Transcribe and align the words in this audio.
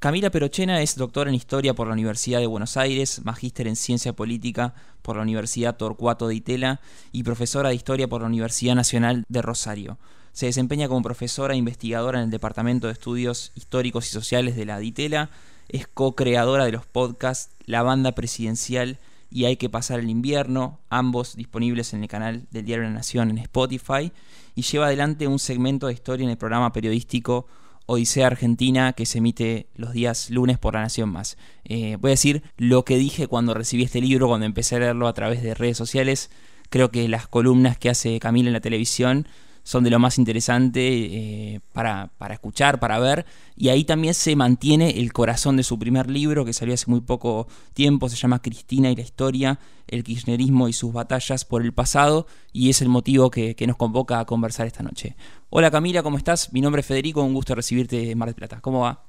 Camila 0.00 0.30
Perochena 0.30 0.80
es 0.80 0.94
doctora 0.94 1.28
en 1.28 1.34
Historia 1.34 1.74
por 1.74 1.88
la 1.88 1.94
Universidad 1.94 2.38
de 2.38 2.46
Buenos 2.46 2.76
Aires, 2.76 3.20
magíster 3.24 3.66
en 3.66 3.74
Ciencia 3.74 4.12
Política 4.12 4.72
por 5.02 5.16
la 5.16 5.22
Universidad 5.22 5.76
Torcuato 5.76 6.28
de 6.28 6.36
Itela 6.36 6.80
y 7.10 7.24
profesora 7.24 7.70
de 7.70 7.74
Historia 7.74 8.06
por 8.06 8.20
la 8.20 8.28
Universidad 8.28 8.76
Nacional 8.76 9.24
de 9.28 9.42
Rosario. 9.42 9.98
Se 10.30 10.46
desempeña 10.46 10.86
como 10.86 11.02
profesora 11.02 11.54
e 11.54 11.56
investigadora 11.56 12.18
en 12.20 12.26
el 12.26 12.30
Departamento 12.30 12.86
de 12.86 12.92
Estudios 12.92 13.50
Históricos 13.56 14.06
y 14.06 14.10
Sociales 14.10 14.54
de 14.54 14.66
la 14.66 14.78
DITELA, 14.78 15.30
es 15.68 15.88
co-creadora 15.88 16.64
de 16.64 16.70
los 16.70 16.86
podcasts 16.86 17.56
La 17.64 17.82
Banda 17.82 18.12
Presidencial 18.12 19.00
y 19.32 19.46
Hay 19.46 19.56
que 19.56 19.68
pasar 19.68 19.98
el 19.98 20.10
invierno, 20.10 20.78
ambos 20.90 21.34
disponibles 21.34 21.92
en 21.92 22.04
el 22.04 22.08
canal 22.08 22.46
del 22.52 22.64
Diario 22.64 22.84
de 22.84 22.90
la 22.90 22.98
Nación 22.98 23.30
en 23.30 23.38
Spotify, 23.38 24.12
y 24.54 24.62
lleva 24.62 24.86
adelante 24.86 25.26
un 25.26 25.40
segmento 25.40 25.88
de 25.88 25.94
historia 25.94 26.22
en 26.22 26.30
el 26.30 26.38
programa 26.38 26.72
periodístico 26.72 27.48
Odisea 27.90 28.26
Argentina 28.26 28.92
que 28.92 29.06
se 29.06 29.16
emite 29.16 29.66
los 29.74 29.94
días 29.94 30.28
lunes 30.28 30.58
por 30.58 30.74
La 30.74 30.82
Nación 30.82 31.08
Más. 31.08 31.38
Eh, 31.64 31.96
voy 31.98 32.10
a 32.10 32.12
decir 32.12 32.42
lo 32.58 32.84
que 32.84 32.98
dije 32.98 33.26
cuando 33.26 33.54
recibí 33.54 33.82
este 33.82 34.02
libro, 34.02 34.28
cuando 34.28 34.44
empecé 34.44 34.76
a 34.76 34.80
leerlo 34.80 35.08
a 35.08 35.14
través 35.14 35.42
de 35.42 35.54
redes 35.54 35.78
sociales. 35.78 36.30
Creo 36.68 36.90
que 36.90 37.08
las 37.08 37.26
columnas 37.28 37.78
que 37.78 37.88
hace 37.88 38.20
Camila 38.20 38.50
en 38.50 38.52
la 38.52 38.60
televisión 38.60 39.26
son 39.68 39.84
de 39.84 39.90
lo 39.90 39.98
más 39.98 40.16
interesante 40.16 40.80
eh, 40.80 41.60
para, 41.74 42.10
escuchar, 42.30 42.80
para 42.80 42.98
ver. 42.98 43.26
Y 43.54 43.68
ahí 43.68 43.84
también 43.84 44.14
se 44.14 44.34
mantiene 44.34 44.98
el 44.98 45.12
corazón 45.12 45.58
de 45.58 45.62
su 45.62 45.78
primer 45.78 46.08
libro, 46.08 46.46
que 46.46 46.54
salió 46.54 46.72
hace 46.72 46.90
muy 46.90 47.02
poco 47.02 47.48
tiempo, 47.74 48.08
se 48.08 48.16
llama 48.16 48.40
Cristina 48.40 48.90
y 48.90 48.96
la 48.96 49.02
historia, 49.02 49.58
el 49.86 50.04
kirchnerismo 50.04 50.68
y 50.68 50.72
sus 50.72 50.94
batallas 50.94 51.44
por 51.44 51.60
el 51.60 51.74
pasado, 51.74 52.26
y 52.50 52.70
es 52.70 52.80
el 52.80 52.88
motivo 52.88 53.30
que, 53.30 53.54
nos 53.66 53.76
convoca 53.76 54.20
a 54.20 54.24
conversar 54.24 54.66
esta 54.66 54.82
noche. 54.82 55.16
Hola 55.50 55.70
Camila, 55.70 56.02
¿cómo 56.02 56.16
estás? 56.16 56.50
Mi 56.54 56.62
nombre 56.62 56.80
es 56.80 56.86
Federico, 56.86 57.22
un 57.22 57.34
gusto 57.34 57.54
recibirte 57.54 58.10
en 58.10 58.16
Mar 58.16 58.30
del 58.30 58.36
Plata. 58.36 58.62
¿Cómo 58.62 58.80
va? 58.80 59.02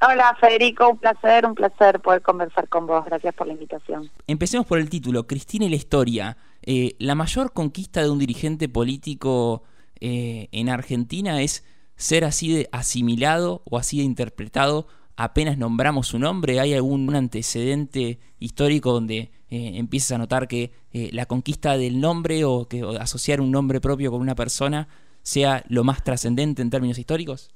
Hola 0.00 0.34
Federico, 0.40 0.88
un 0.88 0.96
placer, 0.96 1.44
un 1.44 1.54
placer 1.54 2.00
poder 2.00 2.22
conversar 2.22 2.66
con 2.70 2.86
vos. 2.86 3.04
Gracias 3.04 3.34
por 3.34 3.46
la 3.46 3.52
invitación. 3.52 4.10
Empecemos 4.26 4.66
por 4.66 4.78
el 4.78 4.88
título, 4.88 5.26
Cristina 5.26 5.66
y 5.66 5.68
la 5.68 5.76
historia. 5.76 6.38
Eh, 6.62 6.96
la 6.98 7.14
mayor 7.14 7.52
conquista 7.52 8.00
de 8.00 8.08
un 8.08 8.18
dirigente 8.18 8.70
político 8.70 9.64
eh, 10.00 10.48
en 10.52 10.68
Argentina 10.68 11.42
es 11.42 11.64
ser 11.96 12.24
así 12.24 12.52
de 12.52 12.68
asimilado 12.72 13.62
o 13.64 13.78
así 13.78 13.98
de 13.98 14.04
interpretado 14.04 14.86
apenas 15.18 15.58
nombramos 15.58 16.06
su 16.06 16.18
nombre? 16.18 16.60
¿Hay 16.60 16.72
algún 16.72 17.14
antecedente 17.14 18.20
histórico 18.38 18.92
donde 18.92 19.32
eh, 19.50 19.72
empiezas 19.74 20.12
a 20.12 20.18
notar 20.18 20.46
que 20.46 20.72
eh, 20.92 21.10
la 21.12 21.26
conquista 21.26 21.76
del 21.76 22.00
nombre 22.00 22.44
o 22.44 22.68
que 22.68 22.82
asociar 23.00 23.40
un 23.40 23.50
nombre 23.50 23.80
propio 23.80 24.12
con 24.12 24.20
una 24.20 24.36
persona 24.36 24.88
sea 25.22 25.64
lo 25.68 25.84
más 25.84 26.04
trascendente 26.04 26.62
en 26.62 26.70
términos 26.70 26.98
históricos? 26.98 27.52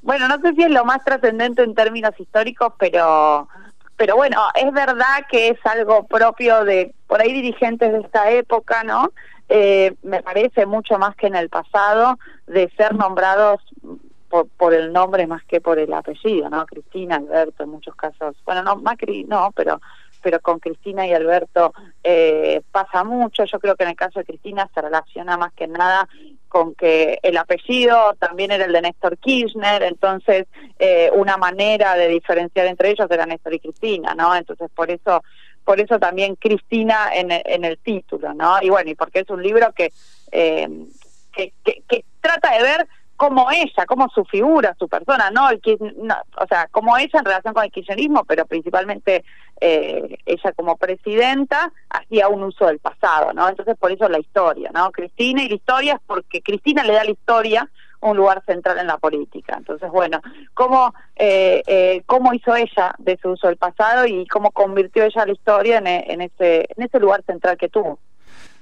Bueno, 0.00 0.28
no 0.28 0.40
sé 0.40 0.54
si 0.54 0.62
es 0.62 0.70
lo 0.70 0.84
más 0.84 1.04
trascendente 1.04 1.62
en 1.62 1.74
términos 1.74 2.12
históricos, 2.18 2.72
pero 2.78 3.48
pero 3.96 4.16
bueno, 4.16 4.40
es 4.54 4.72
verdad 4.72 5.26
que 5.30 5.48
es 5.48 5.58
algo 5.64 6.06
propio 6.06 6.64
de 6.64 6.94
por 7.06 7.20
ahí 7.20 7.32
dirigentes 7.32 7.92
de 7.92 8.00
esta 8.00 8.30
época, 8.30 8.82
¿no? 8.84 9.12
Eh, 9.48 9.94
me 10.02 10.22
parece 10.22 10.66
mucho 10.66 10.98
más 10.98 11.14
que 11.16 11.26
en 11.26 11.36
el 11.36 11.48
pasado 11.48 12.18
de 12.46 12.70
ser 12.76 12.94
nombrados 12.94 13.60
por, 14.28 14.48
por, 14.48 14.72
el 14.72 14.92
nombre 14.92 15.26
más 15.26 15.44
que 15.44 15.60
por 15.60 15.78
el 15.78 15.92
apellido, 15.92 16.48
¿no? 16.48 16.64
Cristina, 16.66 17.16
Alberto, 17.16 17.64
en 17.64 17.70
muchos 17.70 17.94
casos. 17.94 18.34
Bueno, 18.46 18.62
no, 18.62 18.76
Macri 18.76 19.24
no, 19.24 19.50
pero 19.54 19.80
pero 20.22 20.40
con 20.40 20.60
Cristina 20.60 21.06
y 21.06 21.12
Alberto 21.12 21.74
eh, 22.02 22.62
pasa 22.70 23.04
mucho. 23.04 23.44
Yo 23.44 23.58
creo 23.58 23.76
que 23.76 23.82
en 23.82 23.90
el 23.90 23.96
caso 23.96 24.20
de 24.20 24.24
Cristina 24.24 24.70
se 24.72 24.80
relaciona 24.80 25.36
más 25.36 25.52
que 25.52 25.66
nada 25.66 26.08
con 26.48 26.74
que 26.74 27.18
el 27.22 27.36
apellido 27.36 28.14
también 28.18 28.52
era 28.52 28.66
el 28.66 28.72
de 28.72 28.82
Néstor 28.82 29.16
Kirchner, 29.18 29.82
entonces 29.82 30.46
eh, 30.78 31.10
una 31.14 31.38
manera 31.38 31.94
de 31.94 32.08
diferenciar 32.08 32.66
entre 32.66 32.90
ellos 32.90 33.10
era 33.10 33.26
Néstor 33.26 33.54
y 33.54 33.60
Cristina, 33.60 34.14
¿no? 34.14 34.34
Entonces 34.36 34.70
por 34.74 34.90
eso 34.90 35.22
por 35.64 35.80
eso 35.80 35.98
también 35.98 36.36
Cristina 36.36 37.10
en, 37.14 37.30
en 37.30 37.64
el 37.64 37.78
título, 37.78 38.34
¿no? 38.34 38.60
Y 38.62 38.70
bueno, 38.70 38.90
y 38.90 38.94
porque 38.94 39.20
es 39.20 39.30
un 39.30 39.42
libro 39.42 39.72
que, 39.72 39.92
eh, 40.30 40.68
que, 41.32 41.52
que, 41.64 42.04
trata 42.20 42.52
de 42.52 42.62
ver 42.62 42.88
cómo 43.16 43.50
ella, 43.50 43.86
cómo 43.86 44.08
su 44.08 44.24
figura, 44.24 44.74
su 44.78 44.88
persona, 44.88 45.30
no, 45.30 45.48
el 45.50 45.60
o 45.60 46.46
sea, 46.48 46.68
cómo 46.70 46.96
ella 46.96 47.18
en 47.18 47.24
relación 47.24 47.54
con 47.54 47.64
el 47.64 47.70
kirchnerismo, 47.70 48.24
pero 48.24 48.46
principalmente 48.46 49.24
eh, 49.60 50.18
ella 50.26 50.52
como 50.56 50.76
presidenta 50.76 51.72
hacía 51.88 52.28
un 52.28 52.42
uso 52.42 52.66
del 52.66 52.80
pasado, 52.80 53.32
¿no? 53.32 53.48
Entonces 53.48 53.76
por 53.78 53.92
eso 53.92 54.08
la 54.08 54.18
historia, 54.18 54.70
¿no? 54.74 54.90
Cristina 54.90 55.44
y 55.44 55.48
la 55.48 55.54
historia 55.54 55.94
es 55.94 56.00
porque 56.06 56.42
Cristina 56.42 56.82
le 56.82 56.94
da 56.94 57.04
la 57.04 57.12
historia 57.12 57.70
un 58.02 58.16
lugar 58.16 58.42
central 58.44 58.78
en 58.78 58.86
la 58.86 58.98
política. 58.98 59.54
Entonces, 59.56 59.90
bueno, 59.90 60.20
cómo, 60.54 60.92
eh, 61.16 61.62
eh, 61.66 62.02
cómo 62.06 62.34
hizo 62.34 62.54
ella 62.54 62.94
de 62.98 63.18
su 63.22 63.30
uso 63.30 63.46
del 63.46 63.56
pasado 63.56 64.06
y 64.06 64.26
cómo 64.26 64.50
convirtió 64.50 65.04
ella 65.04 65.24
la 65.24 65.32
historia 65.32 65.78
en, 65.78 66.20
ese, 66.20 66.66
en 66.76 66.82
ese 66.82 66.98
lugar 66.98 67.22
central 67.24 67.56
que 67.56 67.68
tuvo. 67.68 67.98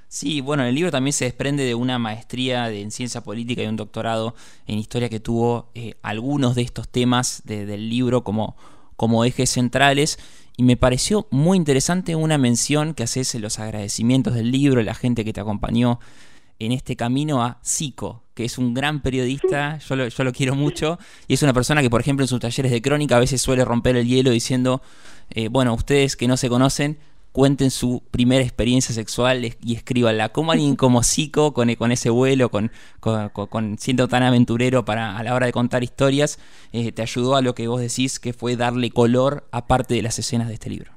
Sí, 0.07 0.41
bueno, 0.41 0.63
el 0.63 0.75
libro 0.75 0.91
también 0.91 1.13
se 1.13 1.25
desprende 1.25 1.63
de 1.63 1.73
una 1.73 1.97
maestría 1.97 2.69
en 2.69 2.91
ciencia 2.91 3.21
política 3.21 3.63
y 3.63 3.67
un 3.67 3.77
doctorado 3.77 4.35
en 4.67 4.77
historia 4.77 5.09
que 5.09 5.21
tuvo 5.21 5.69
eh, 5.73 5.95
algunos 6.01 6.55
de 6.55 6.63
estos 6.63 6.89
temas 6.89 7.43
del 7.45 7.89
libro 7.89 8.23
como, 8.23 8.55
como 8.97 9.23
ejes 9.23 9.49
centrales. 9.49 10.19
Y 10.57 10.63
me 10.63 10.75
pareció 10.75 11.27
muy 11.31 11.57
interesante 11.57 12.15
una 12.15 12.37
mención 12.37 12.93
que 12.93 13.03
haces 13.03 13.33
en 13.35 13.41
los 13.41 13.57
agradecimientos 13.57 14.33
del 14.33 14.51
libro, 14.51 14.83
la 14.83 14.93
gente 14.93 15.23
que 15.23 15.33
te 15.33 15.39
acompañó 15.39 15.99
en 16.59 16.73
este 16.73 16.95
camino 16.95 17.41
a 17.41 17.59
Zico, 17.65 18.23
que 18.41 18.45
es 18.45 18.57
un 18.57 18.73
gran 18.73 19.01
periodista, 19.01 19.77
yo 19.77 19.95
lo, 19.95 20.07
yo 20.07 20.23
lo 20.23 20.33
quiero 20.33 20.55
mucho, 20.55 20.97
y 21.27 21.35
es 21.35 21.43
una 21.43 21.53
persona 21.53 21.81
que, 21.81 21.91
por 21.91 22.01
ejemplo, 22.01 22.23
en 22.23 22.27
sus 22.27 22.39
talleres 22.39 22.71
de 22.71 22.81
crónica 22.81 23.17
a 23.17 23.19
veces 23.19 23.39
suele 23.39 23.63
romper 23.63 23.95
el 23.95 24.07
hielo 24.07 24.31
diciendo, 24.31 24.81
eh, 25.29 25.47
bueno, 25.47 25.75
ustedes 25.75 26.15
que 26.15 26.27
no 26.27 26.37
se 26.37 26.49
conocen, 26.49 26.97
cuenten 27.31 27.69
su 27.69 28.01
primera 28.09 28.43
experiencia 28.43 28.95
sexual 28.95 29.45
y 29.45 29.75
escríbanla. 29.75 30.29
¿Cómo 30.29 30.51
alguien 30.51 30.75
como 30.75 31.03
Zico, 31.03 31.53
con, 31.53 31.73
con 31.75 31.91
ese 31.91 32.09
vuelo, 32.09 32.49
con, 32.49 32.71
con, 32.99 33.77
siendo 33.77 34.07
tan 34.07 34.23
aventurero 34.23 34.83
para 34.83 35.17
a 35.17 35.23
la 35.23 35.35
hora 35.35 35.45
de 35.45 35.51
contar 35.51 35.83
historias, 35.83 36.39
eh, 36.73 36.91
te 36.91 37.03
ayudó 37.03 37.35
a 37.35 37.41
lo 37.41 37.53
que 37.53 37.67
vos 37.67 37.79
decís 37.79 38.19
que 38.19 38.33
fue 38.33 38.55
darle 38.55 38.89
color 38.89 39.47
a 39.51 39.67
parte 39.67 39.93
de 39.93 40.01
las 40.01 40.17
escenas 40.17 40.47
de 40.47 40.55
este 40.55 40.69
libro? 40.71 40.91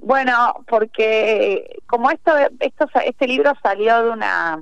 Bueno, 0.00 0.64
porque 0.66 1.80
como 1.86 2.10
esto, 2.10 2.32
esto 2.58 2.88
este 3.06 3.28
libro 3.28 3.52
salió 3.62 4.02
de 4.02 4.10
una 4.10 4.60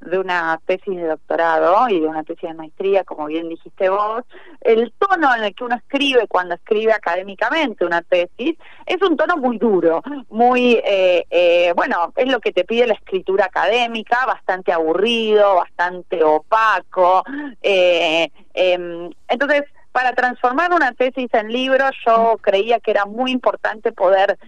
de 0.00 0.18
una 0.18 0.60
tesis 0.66 0.96
de 0.96 1.06
doctorado 1.06 1.88
y 1.88 2.00
de 2.00 2.06
una 2.06 2.22
tesis 2.22 2.48
de 2.48 2.54
maestría, 2.54 3.04
como 3.04 3.26
bien 3.26 3.48
dijiste 3.48 3.88
vos, 3.88 4.24
el 4.60 4.92
tono 4.98 5.34
en 5.36 5.44
el 5.44 5.54
que 5.54 5.64
uno 5.64 5.76
escribe 5.76 6.26
cuando 6.28 6.54
escribe 6.54 6.92
académicamente 6.92 7.84
una 7.84 8.02
tesis 8.02 8.56
es 8.86 9.02
un 9.02 9.16
tono 9.16 9.36
muy 9.36 9.58
duro, 9.58 10.02
muy, 10.30 10.80
eh, 10.84 11.24
eh, 11.30 11.72
bueno, 11.76 12.12
es 12.16 12.28
lo 12.28 12.40
que 12.40 12.52
te 12.52 12.64
pide 12.64 12.86
la 12.86 12.94
escritura 12.94 13.46
académica, 13.46 14.24
bastante 14.26 14.72
aburrido, 14.72 15.56
bastante 15.56 16.22
opaco. 16.22 17.22
Eh, 17.62 18.30
em, 18.54 19.10
entonces, 19.28 19.64
para 19.92 20.12
transformar 20.12 20.72
una 20.72 20.92
tesis 20.92 21.28
en 21.32 21.52
libro, 21.52 21.84
yo 22.06 22.38
creía 22.40 22.78
que 22.78 22.92
era 22.92 23.04
muy 23.04 23.30
importante 23.32 23.92
poder 23.92 24.38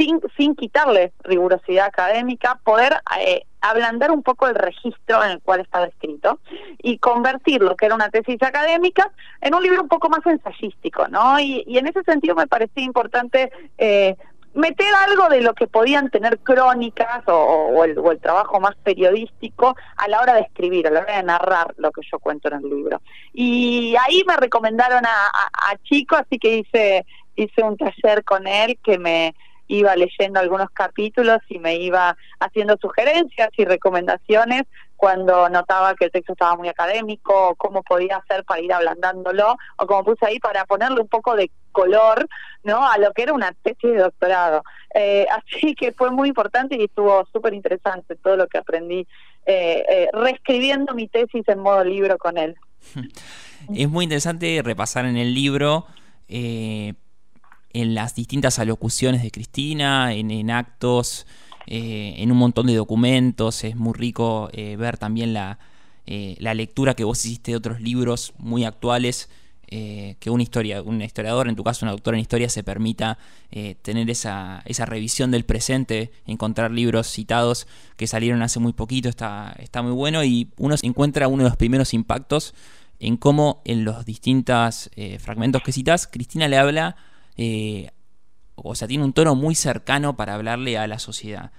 sin, 0.00 0.20
sin 0.36 0.54
quitarle 0.54 1.12
rigurosidad 1.24 1.86
académica, 1.86 2.58
poder 2.64 2.94
eh, 3.20 3.42
ablandar 3.60 4.10
un 4.10 4.22
poco 4.22 4.48
el 4.48 4.54
registro 4.54 5.22
en 5.22 5.32
el 5.32 5.40
cual 5.42 5.60
estaba 5.60 5.86
escrito 5.86 6.40
y 6.78 6.98
convertir 6.98 7.60
lo 7.60 7.76
que 7.76 7.86
era 7.86 7.94
una 7.94 8.08
tesis 8.08 8.42
académica 8.42 9.10
en 9.42 9.54
un 9.54 9.62
libro 9.62 9.82
un 9.82 9.88
poco 9.88 10.08
más 10.08 10.24
ensayístico, 10.24 11.06
¿no? 11.08 11.38
Y, 11.38 11.64
en 11.66 11.86
ese 11.86 12.02
sentido 12.04 12.34
me 12.34 12.46
parecía 12.46 12.84
importante 12.84 13.52
eh, 13.76 14.16
meter 14.54 14.88
algo 15.08 15.28
de 15.28 15.42
lo 15.42 15.54
que 15.54 15.66
podían 15.66 16.10
tener 16.10 16.38
crónicas 16.38 17.22
o, 17.26 17.84
el, 17.84 17.94
trabajo 18.20 18.58
más 18.60 18.76
periodístico 18.76 19.76
a 19.96 20.08
la 20.08 20.20
hora 20.20 20.34
de 20.34 20.40
escribir, 20.40 20.86
a 20.86 20.90
la 20.90 21.00
hora 21.00 21.16
de 21.16 21.22
narrar 21.22 21.74
lo 21.76 21.92
que 21.92 22.00
yo 22.10 22.18
cuento 22.18 22.48
en 22.48 22.54
el 22.54 22.70
libro. 22.70 23.02
Y 23.32 23.94
ahí 24.06 24.22
me 24.26 24.36
recomendaron 24.36 25.04
a, 25.04 25.28
a 25.28 25.76
Chico, 25.84 26.16
así 26.16 26.38
que 26.38 26.58
hice, 26.58 27.06
hice 27.36 27.62
un 27.62 27.76
taller 27.76 28.24
con 28.24 28.46
él 28.46 28.78
que 28.82 28.98
me 28.98 29.34
iba 29.70 29.94
leyendo 29.94 30.40
algunos 30.40 30.68
capítulos 30.70 31.38
y 31.48 31.58
me 31.58 31.76
iba 31.76 32.16
haciendo 32.40 32.76
sugerencias 32.80 33.50
y 33.56 33.64
recomendaciones 33.64 34.64
cuando 34.96 35.48
notaba 35.48 35.94
que 35.94 36.06
el 36.06 36.10
texto 36.10 36.34
estaba 36.34 36.56
muy 36.56 36.68
académico, 36.68 37.54
cómo 37.56 37.82
podía 37.82 38.18
hacer 38.18 38.44
para 38.44 38.60
ir 38.60 38.72
ablandándolo, 38.72 39.56
o 39.76 39.86
como 39.86 40.04
puse 40.04 40.26
ahí 40.26 40.38
para 40.38 40.66
ponerle 40.66 41.00
un 41.00 41.08
poco 41.08 41.36
de 41.36 41.50
color 41.72 42.28
no 42.64 42.86
a 42.86 42.98
lo 42.98 43.12
que 43.12 43.22
era 43.22 43.32
una 43.32 43.52
tesis 43.62 43.92
de 43.92 43.98
doctorado. 43.98 44.62
Eh, 44.94 45.26
así 45.30 45.74
que 45.74 45.92
fue 45.92 46.10
muy 46.10 46.28
importante 46.28 46.76
y 46.76 46.84
estuvo 46.84 47.26
súper 47.32 47.54
interesante 47.54 48.16
todo 48.16 48.36
lo 48.36 48.46
que 48.48 48.58
aprendí 48.58 49.06
eh, 49.46 49.84
eh, 49.88 50.08
reescribiendo 50.12 50.94
mi 50.94 51.08
tesis 51.08 51.48
en 51.48 51.60
modo 51.60 51.84
libro 51.84 52.18
con 52.18 52.36
él. 52.36 52.56
Es 53.74 53.88
muy 53.88 54.04
interesante 54.04 54.62
repasar 54.64 55.04
en 55.04 55.18
el 55.18 55.34
libro 55.34 55.86
en 57.72 57.94
las 57.94 58.14
distintas 58.14 58.58
alocuciones 58.58 59.22
de 59.22 59.30
Cristina, 59.30 60.12
en, 60.12 60.50
actos, 60.50 61.26
eh, 61.66 62.14
en 62.18 62.32
un 62.32 62.38
montón 62.38 62.66
de 62.66 62.74
documentos. 62.74 63.64
Es 63.64 63.76
muy 63.76 63.94
rico 63.94 64.48
eh, 64.52 64.76
ver 64.76 64.98
también 64.98 65.32
la, 65.32 65.58
eh, 66.06 66.36
la, 66.38 66.54
lectura 66.54 66.94
que 66.94 67.04
vos 67.04 67.24
hiciste 67.24 67.52
de 67.52 67.56
otros 67.56 67.80
libros 67.80 68.34
muy 68.38 68.64
actuales 68.64 69.28
que 69.72 70.30
una 70.30 70.42
historia, 70.42 70.82
un 70.82 71.00
historiador, 71.00 71.46
en 71.46 71.54
tu 71.54 71.62
caso 71.62 71.86
una 71.86 71.92
doctora 71.92 72.16
en 72.16 72.22
historia, 72.22 72.48
se 72.48 72.64
permita 72.64 73.18
tener 73.82 74.10
esa, 74.10 74.62
esa 74.64 74.84
revisión 74.84 75.30
del 75.30 75.44
presente, 75.44 76.10
encontrar 76.26 76.72
libros 76.72 77.06
citados 77.06 77.68
que 77.96 78.08
salieron 78.08 78.42
hace 78.42 78.58
muy 78.58 78.72
poquito, 78.72 79.08
está, 79.08 79.54
está 79.60 79.80
muy 79.80 79.92
bueno 79.92 80.24
y 80.24 80.48
uno 80.56 80.74
encuentra 80.82 81.28
uno 81.28 81.44
de 81.44 81.50
los 81.50 81.56
primeros 81.56 81.94
impactos 81.94 82.52
en 82.98 83.16
cómo 83.16 83.62
en 83.64 83.84
los 83.84 84.04
distintos 84.04 84.90
fragmentos 85.20 85.62
que 85.62 85.70
citas, 85.70 86.08
Cristina 86.08 86.48
le 86.48 86.58
habla, 86.58 86.96
o 88.54 88.74
sea, 88.74 88.86
tiene 88.88 89.04
un 89.04 89.12
tono 89.12 89.34
muy 89.34 89.54
cercano 89.54 90.16
para 90.16 90.34
hablarle 90.34 90.78
a 90.78 90.86
la 90.86 90.98
sociedad. 90.98 91.52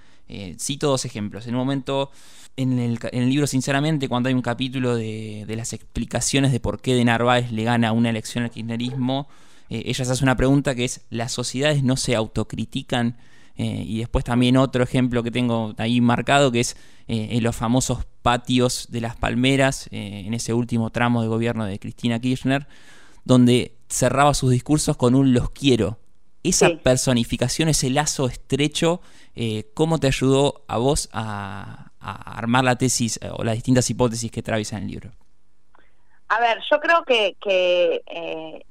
cito 0.58 0.88
dos 0.88 1.04
ejemplos. 1.04 1.46
En 1.46 1.54
un 1.54 1.60
momento 1.60 2.10
en 2.56 2.78
el, 2.78 3.30
libro, 3.30 3.46
sinceramente, 3.46 4.08
cuando 4.08 4.28
hay 4.28 4.34
un 4.34 4.42
capítulo 4.42 4.94
de, 4.94 5.44
las 5.48 5.72
explicaciones 5.72 6.52
de 6.52 6.60
por 6.60 6.80
qué 6.80 6.94
de 6.94 7.04
Narváez 7.04 7.50
le 7.50 7.64
gana 7.64 7.92
una 7.92 8.10
elección 8.10 8.44
al 8.44 8.50
kirchnerismo, 8.50 9.28
eh, 9.70 9.84
ella 9.86 10.04
se 10.04 10.12
hace 10.12 10.24
una 10.24 10.36
pregunta 10.36 10.74
que 10.74 10.84
es, 10.84 11.00
¿las 11.08 11.32
sociedades 11.32 11.82
no 11.82 11.96
se 11.96 12.14
autocritican? 12.14 13.16
Eh, 13.56 13.84
y 13.86 13.98
después 13.98 14.24
también 14.24 14.56
otro 14.56 14.82
ejemplo 14.82 15.22
que 15.22 15.30
tengo 15.30 15.74
ahí 15.78 16.00
marcado, 16.00 16.52
que 16.52 16.60
es 16.60 16.76
eh, 17.08 17.28
en 17.32 17.42
los 17.42 17.56
famosos 17.56 18.04
patios 18.22 18.88
de 18.90 19.00
las 19.00 19.16
palmeras, 19.16 19.88
en 19.90 20.32
ese 20.34 20.52
último 20.52 20.90
tramo 20.90 21.22
de 21.22 21.28
gobierno 21.28 21.64
de 21.64 21.78
Cristina 21.78 22.20
Kirchner, 22.20 22.66
donde 23.24 23.72
cerraba 23.92 24.34
sus 24.34 24.50
discursos 24.50 24.96
con 24.96 25.14
un 25.14 25.32
los 25.32 25.50
quiero. 25.50 25.98
Esa 26.42 26.70
personificación, 26.82 27.68
ese 27.68 27.88
lazo 27.88 28.26
estrecho, 28.26 29.00
¿cómo 29.74 29.98
te 29.98 30.08
ayudó 30.08 30.64
a 30.66 30.78
vos 30.78 31.08
a, 31.12 31.92
a 32.02 32.36
armar 32.36 32.64
la 32.64 32.76
tesis 32.76 33.18
eh, 33.22 33.30
o 33.32 33.44
las 33.44 33.54
distintas 33.54 33.88
hipótesis 33.88 34.30
que 34.30 34.40
atraviesan 34.40 34.82
el 34.82 34.88
libro? 34.88 35.10
A 36.28 36.40
ver, 36.40 36.58
yo 36.70 36.80
creo 36.80 37.04
que, 37.04 37.36
que 37.40 38.02
eh, 38.06 38.64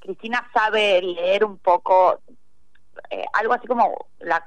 Cristina 0.00 0.48
sabe 0.52 1.00
leer 1.02 1.44
un 1.44 1.58
poco 1.58 2.20
eh, 3.10 3.24
algo 3.32 3.54
así 3.54 3.66
como 3.66 4.08
la, 4.20 4.44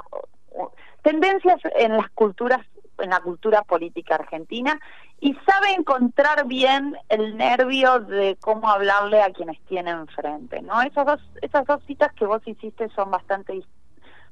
tendencias 1.01 1.59
en 1.75 1.97
las 1.97 2.09
culturas 2.11 2.65
en 2.99 3.11
la 3.11 3.21
cultura 3.21 3.61
política 3.61 4.15
argentina 4.15 4.77
y 5.21 5.33
sabe 5.45 5.73
encontrar 5.77 6.45
bien 6.45 6.97
el 7.09 7.35
nervio 7.35 7.99
de 7.99 8.37
cómo 8.39 8.69
hablarle 8.69 9.21
a 9.21 9.31
quienes 9.31 9.59
tiene 9.65 9.91
enfrente, 9.91 10.61
¿no? 10.61 10.81
Esas 10.81 11.05
dos, 11.05 11.21
esas 11.41 11.65
dos 11.65 11.83
citas 11.85 12.13
que 12.13 12.25
vos 12.25 12.41
hiciste 12.45 12.89
son 12.89 13.11
bastante 13.11 13.61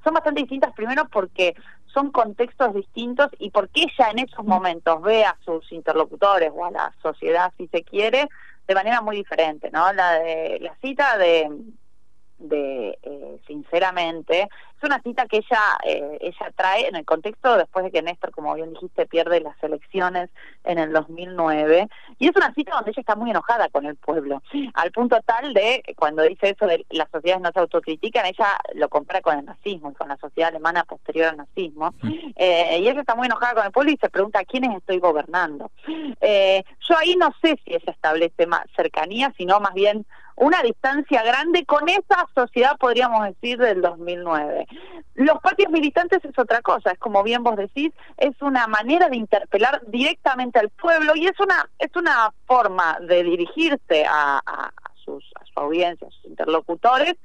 son 0.04 0.14
bastante 0.14 0.42
distintas 0.42 0.74
primero 0.74 1.10
porque 1.10 1.56
son 1.88 2.12
contextos 2.12 2.74
distintos 2.74 3.30
y 3.40 3.50
porque 3.50 3.82
ella 3.82 4.12
en 4.12 4.20
esos 4.20 4.46
momentos 4.46 5.02
ve 5.02 5.26
a 5.26 5.36
sus 5.44 5.70
interlocutores 5.72 6.52
o 6.54 6.66
a 6.66 6.72
la 6.72 6.94
sociedad, 7.02 7.52
si 7.58 7.68
se 7.68 7.84
quiere, 7.84 8.30
de 8.68 8.76
manera 8.76 9.02
muy 9.02 9.18
diferente, 9.18 9.70
¿no? 9.72 9.92
La 9.94 10.14
de 10.20 10.60
la 10.62 10.76
cita 10.82 11.18
de 11.18 11.50
de 12.38 13.00
eh, 13.02 13.42
sinceramente 13.48 14.48
es 14.78 14.84
una 14.84 15.02
cita 15.02 15.26
que 15.26 15.38
ella 15.38 15.62
eh, 15.86 16.18
ella 16.22 16.52
trae 16.56 16.88
en 16.88 16.96
el 16.96 17.06
contexto 17.06 17.58
después 17.58 17.86
de 17.86 17.92
que 17.92 18.02
Néstor 18.02 18.32
como 18.32 18.54
bien 18.54 18.74
dijiste 18.74 19.06
pierde 19.06 19.42
las 19.42 19.62
elecciones 19.64 20.30
en 20.64 20.78
el 20.78 20.92
2009 20.94 21.88
y 22.20 22.28
es 22.28 22.36
una 22.36 22.54
cita 22.54 22.76
donde 22.76 22.92
ella 22.92 23.02
está 23.02 23.16
muy 23.16 23.32
enojada 23.32 23.70
con 23.70 23.86
el 23.86 23.96
pueblo 23.96 24.42
al 24.74 24.92
punto 24.92 25.20
tal 25.26 25.54
de 25.54 25.84
cuando 25.96 26.22
dice 26.24 26.50
eso 26.50 26.68
de 26.68 26.86
las 26.90 27.10
sociedades 27.10 27.42
no 27.42 27.52
se 27.52 27.60
autocritican 27.60 28.26
ella 28.26 28.58
lo 28.76 28.90
compara 28.90 29.22
con 29.22 29.40
el 29.40 29.46
nazismo 29.46 29.92
y 29.92 29.96
con 29.96 30.10
la 30.10 30.18
sociedad 30.18 30.50
alemana 30.50 30.84
posterior 30.84 31.28
al 31.28 31.38
nazismo. 31.38 31.94
Eh, 32.40 32.80
y 32.80 32.88
ella 32.88 33.02
está 33.02 33.16
muy 33.16 33.26
enojada 33.26 33.56
con 33.56 33.66
el 33.66 33.72
pueblo 33.72 33.92
y 33.92 33.98
se 33.98 34.10
pregunta 34.10 34.40
a 34.40 34.46
quiénes 34.46 34.76
estoy 34.78 35.00
gobernando 35.00 35.72
yo 35.88 36.98
ahí 36.98 37.16
no 37.16 37.34
sé 37.42 37.60
si 37.66 37.74
ella 37.74 37.92
establece 37.92 38.46
más 38.46 38.64
cercanía 38.76 39.34
sino 39.38 39.60
más 39.60 39.74
bien 39.74 40.06
una 40.38 40.62
distancia 40.62 41.24
grande 41.24 41.66
con 41.66 41.90
esa 41.90 42.28
sociedad, 42.36 42.78
podríamos 42.80 43.26
decir, 43.26 43.58
del 43.58 43.82
2009. 43.82 44.67
Los 45.16 45.40
patios 45.40 45.72
militantes 45.72 46.24
es 46.24 46.38
otra 46.38 46.62
cosa, 46.62 46.92
es 46.92 47.00
como 47.00 47.24
bien 47.24 47.44
vos 47.44 47.56
decís, 47.56 47.92
es 48.18 48.40
una 48.42 48.68
manera 48.68 49.10
de 49.10 49.18
interpelar 49.18 49.82
directamente 49.88 50.60
al 50.60 50.70
pueblo 50.70 51.14
y 51.16 51.28
es 51.28 51.40
una, 51.40 51.70
es 51.80 51.90
una 51.96 52.32
forma 52.46 52.98
de 53.02 53.24
dirigirse 53.24 54.06
a, 54.08 54.42
sus, 54.94 55.24
a 55.36 55.46
su 55.46 55.60
audiencia, 55.60 56.08
a 56.08 56.12
sus 56.12 56.26
interlocutores, 56.26 57.16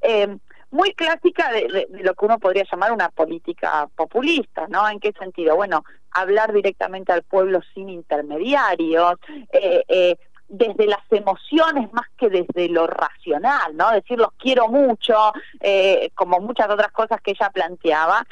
eh, 0.00 0.36
muy 0.70 0.94
clásica 0.94 1.52
de, 1.52 1.86
lo 1.90 2.14
que 2.14 2.24
uno 2.24 2.38
podría 2.38 2.64
llamar 2.70 2.92
una 2.92 3.10
política 3.10 3.88
populista, 3.94 4.66
¿no? 4.68 4.88
¿En 4.88 4.98
qué 4.98 5.12
sentido? 5.12 5.54
Bueno, 5.54 5.84
hablar 6.10 6.52
directamente 6.52 7.12
al 7.12 7.22
pueblo 7.22 7.60
sin 7.74 7.90
intermediarios, 7.90 9.16
eh, 9.52 9.84
eh, 9.86 10.16
desde 10.52 10.86
las 10.86 11.00
emociones 11.10 11.90
más 11.94 12.06
que 12.18 12.28
desde 12.28 12.68
lo 12.68 12.86
racional, 12.86 13.74
¿no? 13.74 13.90
Decir 13.90 14.18
los 14.18 14.32
quiero 14.34 14.68
mucho, 14.68 15.32
eh, 15.60 16.10
como 16.14 16.40
muchas 16.40 16.68
otras 16.68 16.92
cosas 16.92 17.22
que 17.22 17.30
ella 17.30 17.48
planteaba. 17.48 18.26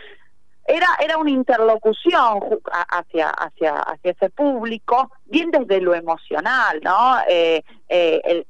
Era, 0.67 0.87
era 1.03 1.17
una 1.17 1.31
interlocución 1.31 2.61
hacia, 2.91 3.31
hacia, 3.31 3.75
hacia 3.79 4.11
ese 4.11 4.29
público, 4.29 5.11
bien 5.25 5.51
desde 5.51 5.81
lo 5.81 5.95
emocional, 5.95 6.81
¿no? 6.83 7.17
Eh, 7.27 7.65
eh, 7.89 8.45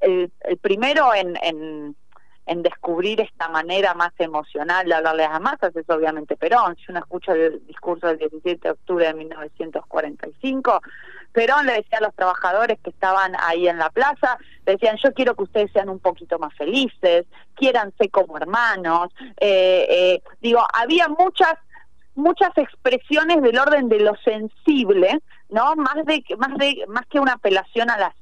el, 0.00 0.32
primero 0.60 1.12
en, 1.12 1.36
en 1.42 1.96
en 2.48 2.62
descubrir 2.62 3.20
esta 3.20 3.48
manera 3.48 3.94
más 3.94 4.12
emocional 4.18 4.86
de 4.86 4.94
hablarle 4.94 5.24
a 5.24 5.32
las 5.32 5.40
masas 5.40 5.76
es 5.76 5.88
obviamente 5.90 6.34
Perón. 6.34 6.76
Si 6.76 6.84
uno 6.88 7.00
escucha 7.00 7.32
el 7.32 7.64
discurso 7.66 8.06
del 8.06 8.18
17 8.18 8.60
de 8.62 8.70
octubre 8.70 9.06
de 9.06 9.14
1945, 9.14 10.80
Perón 11.32 11.66
le 11.66 11.74
decía 11.74 11.98
a 11.98 12.02
los 12.02 12.14
trabajadores 12.14 12.78
que 12.82 12.90
estaban 12.90 13.34
ahí 13.40 13.68
en 13.68 13.78
la 13.78 13.90
plaza, 13.90 14.38
decían, 14.64 14.96
yo 15.02 15.12
quiero 15.12 15.34
que 15.34 15.44
ustedes 15.44 15.72
sean 15.72 15.88
un 15.88 15.98
poquito 15.98 16.38
más 16.38 16.54
felices, 16.54 17.26
quiéranse 17.54 18.08
como 18.08 18.36
hermanos. 18.36 19.10
Eh, 19.40 19.86
eh, 19.88 20.22
digo, 20.40 20.66
había 20.72 21.08
muchas 21.08 21.54
muchas 22.14 22.50
expresiones 22.56 23.40
del 23.42 23.58
orden 23.58 23.88
de 23.88 24.00
lo 24.00 24.16
sensible, 24.24 25.20
¿no? 25.50 25.76
Más 25.76 26.04
de 26.04 26.24
más 26.36 26.56
de 26.58 26.84
más 26.88 27.06
que 27.06 27.20
una 27.20 27.34
apelación 27.34 27.90
a 27.90 27.98
las 27.98 28.14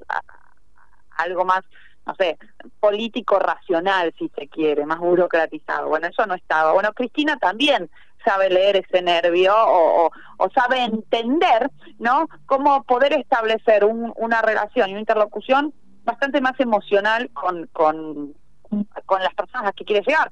algo 1.16 1.46
más 1.46 1.64
no 2.06 2.14
sé, 2.14 2.38
político 2.78 3.38
racional, 3.40 4.14
si 4.16 4.28
se 4.28 4.46
quiere, 4.46 4.86
más 4.86 5.00
burocratizado. 5.00 5.88
Bueno, 5.88 6.06
eso 6.06 6.24
no 6.24 6.34
estaba. 6.34 6.72
Bueno, 6.72 6.92
Cristina 6.92 7.36
también 7.36 7.90
sabe 8.26 8.50
leer 8.50 8.76
ese 8.76 9.02
nervio 9.02 9.54
o, 9.56 10.10
o, 10.38 10.50
sabe 10.50 10.82
entender, 10.82 11.70
¿no? 11.98 12.28
Cómo 12.46 12.82
poder 12.82 13.12
establecer 13.12 13.84
un, 13.84 14.12
una 14.16 14.42
relación 14.42 14.88
y 14.88 14.92
una 14.92 15.00
interlocución 15.00 15.72
bastante 16.04 16.40
más 16.40 16.58
emocional 16.58 17.30
con, 17.32 17.68
con, 17.72 18.34
con 19.06 19.22
las 19.22 19.34
personas 19.34 19.62
a 19.62 19.66
las 19.66 19.74
que 19.74 19.84
quiere 19.84 20.04
llegar. 20.06 20.28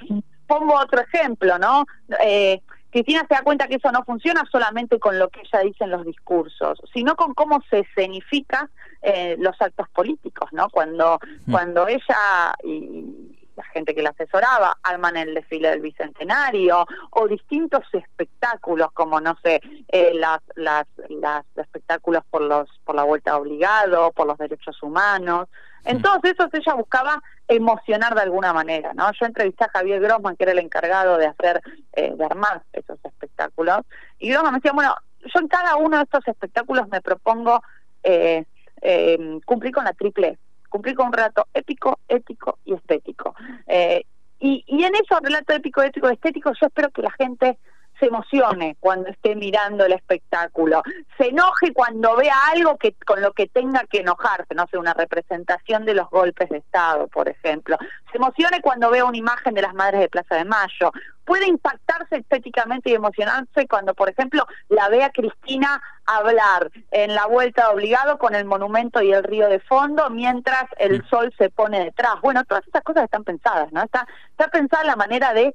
Pongo 0.46 0.75
otro 0.75 1.00
ejemplo, 1.00 1.59
¿no? 1.59 1.87
Eh, 2.23 2.61
Cristina 2.90 3.25
se 3.28 3.35
da 3.35 3.42
cuenta 3.42 3.66
que 3.66 3.76
eso 3.76 3.90
no 3.90 4.04
funciona 4.04 4.45
solamente 4.52 5.00
con 5.00 5.18
lo 5.18 5.28
que 5.28 5.40
ella 5.40 5.64
dice 5.64 5.83
en 5.83 5.90
los 5.90 6.04
discursos, 6.04 6.80
sino 6.92 7.16
con 7.16 7.35
cómo 7.35 7.61
se 7.68 7.80
escenifica 7.80 8.71
eh, 9.02 9.37
los 9.40 9.61
actos 9.61 9.88
políticos, 9.88 10.49
¿no? 10.52 10.68
Cuando, 10.71 11.18
mm. 11.47 11.50
cuando 11.50 11.88
ella 11.88 12.54
y 12.62 13.34
la 13.56 13.64
gente 13.64 13.94
que 13.94 14.02
la 14.02 14.11
asesoraba 14.11 14.76
arman 14.82 15.16
el 15.16 15.34
desfile 15.34 15.70
del 15.70 15.80
bicentenario 15.80 16.87
o 17.11 17.28
distintos 17.28 17.82
espectáculos 17.92 18.92
como 18.92 19.20
no 19.20 19.37
sé 19.42 19.61
eh, 19.88 20.12
las, 20.14 20.40
las, 20.56 20.87
las 21.08 21.44
espectáculos 21.56 22.23
por 22.30 22.42
los 22.42 22.68
por 22.84 22.94
la 22.94 23.04
vuelta 23.04 23.37
obligado 23.37 24.12
por 24.12 24.26
los 24.26 24.38
derechos 24.38 24.82
humanos 24.82 25.49
en 25.84 26.00
todos 26.00 26.18
esos 26.25 26.49
ella 26.52 26.75
buscaba 26.75 27.23
emocionar 27.46 28.14
de 28.14 28.23
alguna 28.23 28.52
manera, 28.54 28.94
¿no? 28.94 29.11
Yo 29.12 29.26
entrevisté 29.26 29.64
a 29.64 29.68
Javier 29.68 30.00
Grossman, 30.00 30.37
que 30.37 30.44
era 30.44 30.52
el 30.52 30.58
encargado 30.58 31.18
de 31.18 31.26
hacer, 31.26 31.61
eh, 31.92 32.14
de 32.16 32.25
armar 32.25 32.62
esos 32.73 32.99
espectáculos, 33.04 33.80
y 34.18 34.30
Grossman 34.30 34.54
me 34.54 34.58
decía, 34.58 34.73
bueno, 34.73 34.94
yo 35.20 35.40
en 35.40 35.49
cada 35.49 35.76
uno 35.76 35.99
de 35.99 36.04
estos 36.04 36.26
espectáculos 36.26 36.88
me 36.88 37.02
propongo 37.02 37.62
eh, 38.02 38.44
eh, 38.80 39.40
cumplir 39.44 39.73
con 39.73 39.84
la 39.84 39.92
triple, 39.92 40.38
cumplir 40.75 40.97
con 40.97 41.07
un 41.07 41.12
relato 41.12 41.47
épico, 41.54 42.00
ético 42.09 42.59
y 42.64 42.75
estético. 42.75 43.37
Eh, 43.69 44.04
y, 44.40 44.64
y 44.66 44.83
en 44.83 44.93
eso, 44.97 45.21
relato 45.23 45.52
épico, 45.52 45.81
ético 45.83 46.11
y 46.11 46.14
estético, 46.14 46.50
yo 46.61 46.66
espero 46.66 46.90
que 46.90 47.00
la 47.00 47.12
gente 47.12 47.59
se 47.98 48.06
emocione 48.06 48.76
cuando 48.80 49.08
esté 49.08 49.36
mirando 49.36 49.84
el 49.84 49.92
espectáculo, 49.92 50.82
se 51.16 51.28
enoje 51.28 51.72
cuando 51.72 52.16
vea 52.16 52.34
algo 52.52 52.76
que 52.76 52.94
con 53.06 53.20
lo 53.20 53.32
que 53.32 53.46
tenga 53.46 53.84
que 53.90 54.00
enojarse, 54.00 54.54
no 54.54 54.66
sé, 54.70 54.78
una 54.78 54.94
representación 54.94 55.84
de 55.84 55.94
los 55.94 56.10
golpes 56.10 56.48
de 56.48 56.58
Estado, 56.58 57.08
por 57.08 57.28
ejemplo, 57.28 57.76
se 58.10 58.18
emocione 58.18 58.60
cuando 58.60 58.90
vea 58.90 59.04
una 59.04 59.16
imagen 59.16 59.54
de 59.54 59.62
las 59.62 59.74
Madres 59.74 60.00
de 60.00 60.08
Plaza 60.08 60.36
de 60.36 60.44
Mayo, 60.44 60.92
puede 61.24 61.46
impactarse 61.46 62.16
estéticamente 62.16 62.90
y 62.90 62.94
emocionarse 62.94 63.66
cuando, 63.66 63.94
por 63.94 64.10
ejemplo, 64.10 64.46
la 64.68 64.88
vea 64.88 65.10
Cristina 65.10 65.82
hablar 66.06 66.70
en 66.90 67.14
la 67.14 67.26
vuelta 67.26 67.70
obligado 67.70 68.18
con 68.18 68.34
el 68.34 68.44
monumento 68.44 69.02
y 69.02 69.12
el 69.12 69.24
río 69.24 69.48
de 69.48 69.60
fondo 69.60 70.10
mientras 70.10 70.64
el 70.78 71.06
sol 71.08 71.32
se 71.38 71.48
pone 71.50 71.82
detrás. 71.82 72.20
Bueno, 72.22 72.44
todas 72.44 72.66
esas 72.66 72.82
cosas 72.82 73.04
están 73.04 73.24
pensadas, 73.24 73.72
¿no? 73.72 73.82
Está, 73.82 74.06
está 74.30 74.48
pensada 74.48 74.84
la 74.84 74.96
manera 74.96 75.32
de 75.32 75.54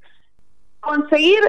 conseguir 0.80 1.40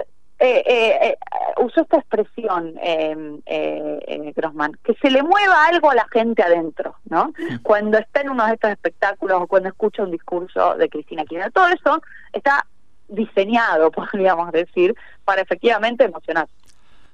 eh, 0.44 0.64
eh, 0.66 1.18
usó 1.64 1.82
esta 1.82 1.98
expresión 1.98 2.74
eh, 2.82 4.34
Grossman, 4.36 4.72
que 4.84 4.96
se 4.96 5.12
le 5.12 5.22
mueva 5.22 5.68
algo 5.68 5.92
a 5.92 5.96
la 5.96 6.08
gente 6.12 6.42
adentro, 6.42 6.96
¿no? 7.06 7.32
Cuando 7.62 8.00
está 8.00 8.22
en 8.22 8.32
uno 8.32 8.48
de 8.48 8.54
estos 8.54 8.72
espectáculos 8.72 9.40
o 9.40 9.48
cuando 9.48 9.70
escucha 9.70 10.02
un 10.02 10.10
discurso 10.10 10.76
de 10.78 10.90
Cristina 10.90 11.26
Kirchner. 11.26 11.52
Todo 11.52 11.68
eso 11.68 12.02
está 12.34 12.66
diseñado, 13.08 13.92
podríamos 13.92 14.52
decir, 14.52 14.96
para 15.26 15.42
efectivamente 15.44 16.06
emocionar. 16.06 16.48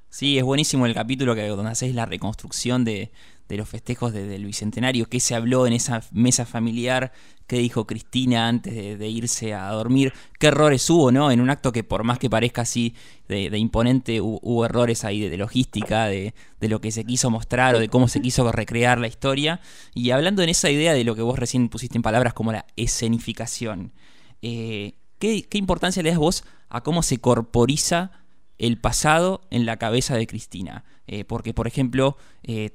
Sí, 0.10 0.38
es 0.38 0.46
buenísimo 0.46 0.86
el 0.86 0.94
capítulo 0.94 1.36
que 1.36 1.46
donde 1.50 1.72
hacéis 1.72 1.94
la 1.94 2.06
reconstrucción 2.06 2.86
de, 2.86 3.12
de 3.48 3.58
los 3.58 3.70
festejos 3.70 4.14
del 4.14 4.46
Bicentenario, 4.46 5.08
qué 5.08 5.20
se 5.20 5.36
habló 5.36 5.68
en 5.68 5.74
esa 5.74 6.02
mesa 6.12 6.46
familiar, 6.46 7.14
qué 7.48 7.58
dijo 7.58 7.88
Cristina 7.88 8.50
antes 8.50 9.00
de, 9.00 9.08
irse 9.08 9.54
a 9.54 9.70
dormir, 9.72 10.14
qué 10.38 10.48
errores 10.48 10.90
hubo, 10.90 11.12
¿no? 11.12 11.32
En 11.32 11.40
un 11.40 11.50
acto 11.50 11.72
que 11.72 11.84
por 11.84 12.04
más 12.04 12.20
que 12.20 12.30
parezca 12.30 12.64
así 12.64 12.94
de, 13.30 13.58
imponente, 13.58 14.20
hubo, 14.20 14.66
errores 14.66 15.06
ahí 15.06 15.28
de, 15.30 15.38
logística, 15.38 16.08
de, 16.08 16.34
lo 16.60 16.82
que 16.82 16.92
se 16.92 17.06
quiso 17.06 17.30
mostrar 17.30 17.76
o 17.76 17.80
de 17.80 17.88
cómo 17.88 18.10
se 18.10 18.22
quiso 18.22 18.52
recrear 18.52 19.00
la 19.00 19.08
historia. 19.08 19.62
Y 19.94 20.12
hablando 20.12 20.44
en 20.44 20.50
esa 20.50 20.70
idea 20.70 20.94
de 20.94 21.06
lo 21.06 21.16
que 21.16 21.22
vos 21.22 21.40
recién 21.40 21.70
pusiste 21.70 21.98
en 21.98 22.02
palabras 22.02 22.34
como 22.34 22.52
la 22.52 22.66
escenificación, 22.76 23.94
eh, 24.42 24.96
¿qué, 25.20 25.44
¿qué 25.44 25.58
importancia 25.58 26.04
le 26.04 26.10
das 26.10 26.20
vos 26.20 26.44
a 26.70 26.82
cómo 26.82 27.02
se 27.02 27.20
corporiza 27.20 28.12
el 28.58 28.78
pasado 28.78 29.42
en 29.52 29.66
la 29.66 29.78
cabeza 29.78 30.16
de 30.18 30.28
Cristina? 30.28 30.84
Eh, 31.08 31.24
porque, 31.24 31.54
por 31.54 31.68
ejemplo, 31.68 32.18
eh, 32.44 32.72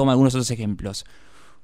toma 0.00 0.12
algunos 0.12 0.34
otros 0.34 0.50
ejemplos. 0.50 1.04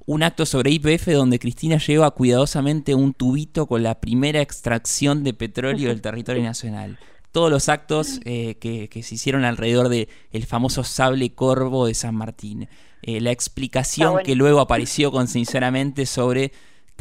Un 0.05 0.23
acto 0.23 0.45
sobre 0.45 0.71
IPF 0.71 1.09
donde 1.13 1.39
Cristina 1.39 1.79
lleva 1.79 2.11
cuidadosamente 2.11 2.95
un 2.95 3.15
tubito 3.15 3.65
con 3.65 3.83
la 3.83 3.99
primera 3.99 4.43
extracción 4.43 5.25
de 5.25 5.33
petróleo 5.33 5.89
del 5.89 6.03
territorio 6.03 6.43
nacional. 6.43 6.99
Todos 7.33 7.51
los 7.51 7.71
actos 7.71 8.21
eh, 8.27 8.57
que, 8.57 9.03
se 9.03 9.15
hicieron 9.15 9.47
alrededor 9.47 9.89
del 9.89 10.11
el 10.33 10.45
famoso 10.45 10.85
sable 10.85 11.31
corvo 11.31 11.87
de 11.87 11.95
San 11.95 12.15
Martín. 12.15 12.69
la 13.03 13.31
explicación 13.31 14.19
que 14.23 14.35
luego 14.35 14.61
apareció 14.61 15.11
con 15.11 15.29
sinceramente 15.29 16.05
sobre 16.05 16.53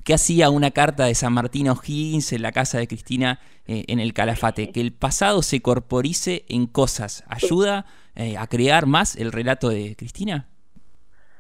qué 0.06 0.14
hacía 0.14 0.50
una 0.50 0.72
carta 0.72 1.04
de 1.04 1.16
San 1.16 1.34
Martín 1.34 1.68
O'Higgins 1.68 2.32
en 2.32 2.44
la 2.44 2.54
casa 2.54 2.78
de 2.78 2.88
Cristina 2.88 3.42
en 3.66 4.00
el 4.00 4.14
Calafate. 4.14 4.70
Que 4.74 4.80
el 4.80 4.94
pasado 4.94 5.42
se 5.42 5.62
corporice 5.62 6.46
en 6.48 6.66
cosas. 6.66 7.26
¿Ayuda 7.28 7.88
a 8.38 8.48
crear 8.48 8.86
más 8.86 9.18
el 9.18 9.34
relato 9.34 9.68
de 9.68 9.98
Cristina? 9.98 10.48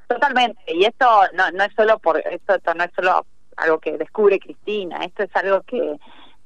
Totalmente, 0.08 0.62
y 0.68 0.86
esto 0.86 1.06
no, 1.34 1.50
no 1.52 1.64
es 1.64 1.74
solo 1.76 1.98
por 2.00 2.18
esto, 2.18 2.74
no 2.76 2.84
es 2.84 2.92
solo 2.96 3.26
algo 3.58 3.80
que 3.80 3.98
descubre 3.98 4.40
Cristina, 4.40 5.04
esto 5.04 5.24
es 5.24 5.36
algo 5.36 5.62
que, 5.64 5.98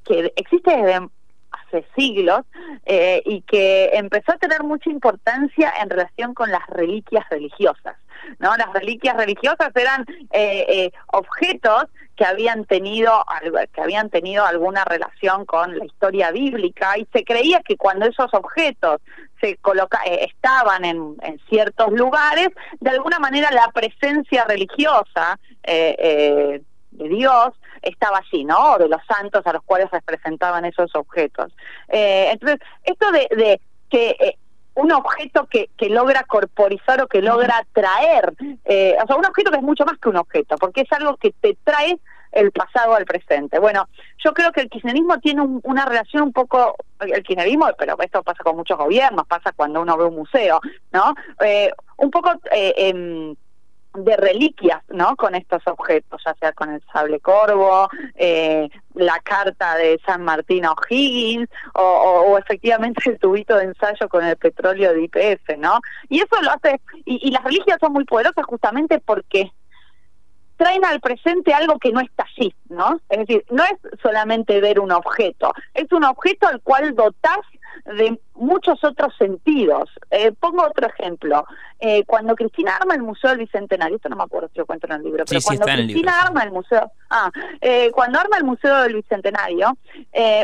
que 0.04 0.32
existe 0.36 0.76
desde 0.76 1.08
hace 1.50 1.86
siglos 1.96 2.42
eh, 2.86 3.22
y 3.24 3.42
que 3.42 3.90
empezó 3.92 4.32
a 4.32 4.38
tener 4.38 4.62
mucha 4.62 4.90
importancia 4.90 5.72
en 5.82 5.90
relación 5.90 6.34
con 6.34 6.50
las 6.50 6.66
reliquias 6.68 7.28
religiosas. 7.28 7.96
¿No? 8.38 8.56
Las 8.56 8.72
reliquias 8.72 9.16
religiosas 9.16 9.70
eran 9.74 10.04
eh, 10.30 10.66
eh, 10.68 10.92
objetos 11.06 11.86
que 12.16 12.24
habían 12.24 12.66
tenido 12.66 13.24
que 13.72 13.80
habían 13.80 14.10
tenido 14.10 14.44
alguna 14.44 14.84
relación 14.84 15.46
con 15.46 15.78
la 15.78 15.86
historia 15.86 16.30
bíblica 16.30 16.98
y 16.98 17.06
se 17.12 17.24
creía 17.24 17.60
que 17.60 17.76
cuando 17.76 18.06
esos 18.06 18.32
objetos 18.34 19.00
se 19.40 19.56
coloca, 19.56 20.00
eh, 20.04 20.26
estaban 20.26 20.84
en, 20.84 21.16
ciertos 21.48 21.92
lugares 21.92 22.48
de 22.80 22.90
alguna 22.90 23.18
manera 23.18 23.50
la 23.50 23.68
presencia 23.72 24.44
religiosa 24.44 25.38
de 25.62 26.62
Dios 26.90 27.50
estaba 27.80 28.18
allí, 28.18 28.44
¿no? 28.44 28.76
De 28.76 28.88
los 28.88 29.00
santos 29.06 29.46
a 29.46 29.54
los 29.54 29.62
cuales 29.62 29.90
representaban 29.90 30.66
esos 30.66 30.94
objetos. 30.94 31.52
entonces, 31.88 32.58
esto 32.84 33.10
de, 33.12 33.28
de 33.34 33.60
que 33.88 34.36
un 34.74 34.92
objeto 34.92 35.46
que, 35.46 35.70
que 35.76 35.88
logra 35.88 36.24
corporizar 36.24 37.02
o 37.02 37.08
que 37.08 37.22
logra 37.22 37.66
traer, 37.72 38.34
eh, 38.64 38.96
o 39.02 39.06
sea, 39.06 39.16
un 39.16 39.26
objeto 39.26 39.50
que 39.50 39.58
es 39.58 39.62
mucho 39.62 39.84
más 39.84 39.98
que 39.98 40.08
un 40.08 40.16
objeto, 40.16 40.56
porque 40.56 40.82
es 40.82 40.92
algo 40.92 41.16
que 41.16 41.32
te 41.32 41.56
trae 41.64 41.98
el 42.32 42.52
pasado 42.52 42.94
al 42.94 43.04
presente. 43.04 43.58
Bueno, 43.58 43.88
yo 44.24 44.32
creo 44.32 44.52
que 44.52 44.60
el 44.60 44.70
kirchnerismo 44.70 45.18
tiene 45.18 45.42
una 45.62 45.84
relación 45.84 46.22
un 46.22 46.32
poco, 46.32 46.76
el 47.00 47.22
kirchnerismo, 47.22 47.68
pero 47.76 47.96
esto 48.00 48.22
pasa 48.22 48.44
con 48.44 48.56
muchos 48.56 48.78
gobiernos, 48.78 49.26
pasa 49.26 49.52
cuando 49.52 49.80
uno 49.80 49.96
ve 49.96 50.04
un 50.04 50.16
museo, 50.16 50.60
¿no? 50.92 51.14
Eh, 51.40 51.72
un 51.96 52.10
poco... 52.10 52.32
Eh, 52.52 52.74
em, 52.76 53.36
de 53.94 54.16
reliquias, 54.16 54.82
¿no? 54.88 55.16
Con 55.16 55.34
estos 55.34 55.62
objetos, 55.66 56.22
ya 56.24 56.34
sea 56.34 56.52
con 56.52 56.70
el 56.70 56.82
sable 56.92 57.20
corvo, 57.20 57.88
eh, 58.14 58.68
la 58.94 59.18
carta 59.20 59.76
de 59.76 60.00
San 60.06 60.22
Martín 60.22 60.64
O'Higgins 60.66 61.48
o, 61.74 61.82
o, 61.82 62.38
efectivamente 62.38 63.10
el 63.10 63.18
tubito 63.18 63.56
de 63.56 63.64
ensayo 63.64 64.08
con 64.08 64.24
el 64.24 64.36
petróleo 64.36 64.92
de 64.92 65.02
IPF, 65.04 65.56
¿no? 65.58 65.80
Y 66.08 66.20
eso 66.20 66.40
lo 66.42 66.50
hace, 66.52 66.80
y, 67.04 67.28
y 67.28 67.30
las 67.30 67.44
reliquias 67.44 67.78
son 67.80 67.92
muy 67.92 68.04
poderosas 68.04 68.44
justamente 68.46 69.00
porque 69.00 69.50
traen 70.60 70.84
al 70.84 71.00
presente 71.00 71.54
algo 71.54 71.78
que 71.78 71.90
no 71.90 72.00
está 72.00 72.26
allí, 72.36 72.54
¿no? 72.68 73.00
Es 73.08 73.20
decir, 73.20 73.46
no 73.48 73.64
es 73.64 73.78
solamente 74.02 74.60
ver 74.60 74.78
un 74.78 74.92
objeto, 74.92 75.54
es 75.72 75.90
un 75.90 76.04
objeto 76.04 76.46
al 76.46 76.60
cual 76.60 76.94
dotás 76.94 77.40
de 77.86 78.20
muchos 78.34 78.84
otros 78.84 79.14
sentidos. 79.16 79.88
Eh, 80.10 80.32
pongo 80.32 80.62
otro 80.66 80.86
ejemplo. 80.86 81.46
Eh, 81.78 82.04
cuando 82.04 82.34
Cristina 82.34 82.76
arma 82.76 82.94
el 82.94 83.02
Museo 83.02 83.30
del 83.30 83.38
Bicentenario, 83.38 83.96
esto 83.96 84.10
no 84.10 84.16
me 84.16 84.24
acuerdo 84.24 84.50
si 84.52 84.58
lo 84.58 84.66
cuento 84.66 84.86
en 84.86 84.92
el 84.92 85.02
libro, 85.02 85.24
pero 85.26 85.40
cuando 85.40 85.64
Cristina 85.64 86.20
arma 86.20 86.42
el 86.42 86.52
Museo, 86.52 86.92
ah, 87.08 87.30
eh, 87.62 87.90
cuando 87.92 88.20
arma 88.20 88.36
el 88.36 88.44
Museo 88.44 88.82
del 88.82 88.96
Bicentenario, 88.96 89.78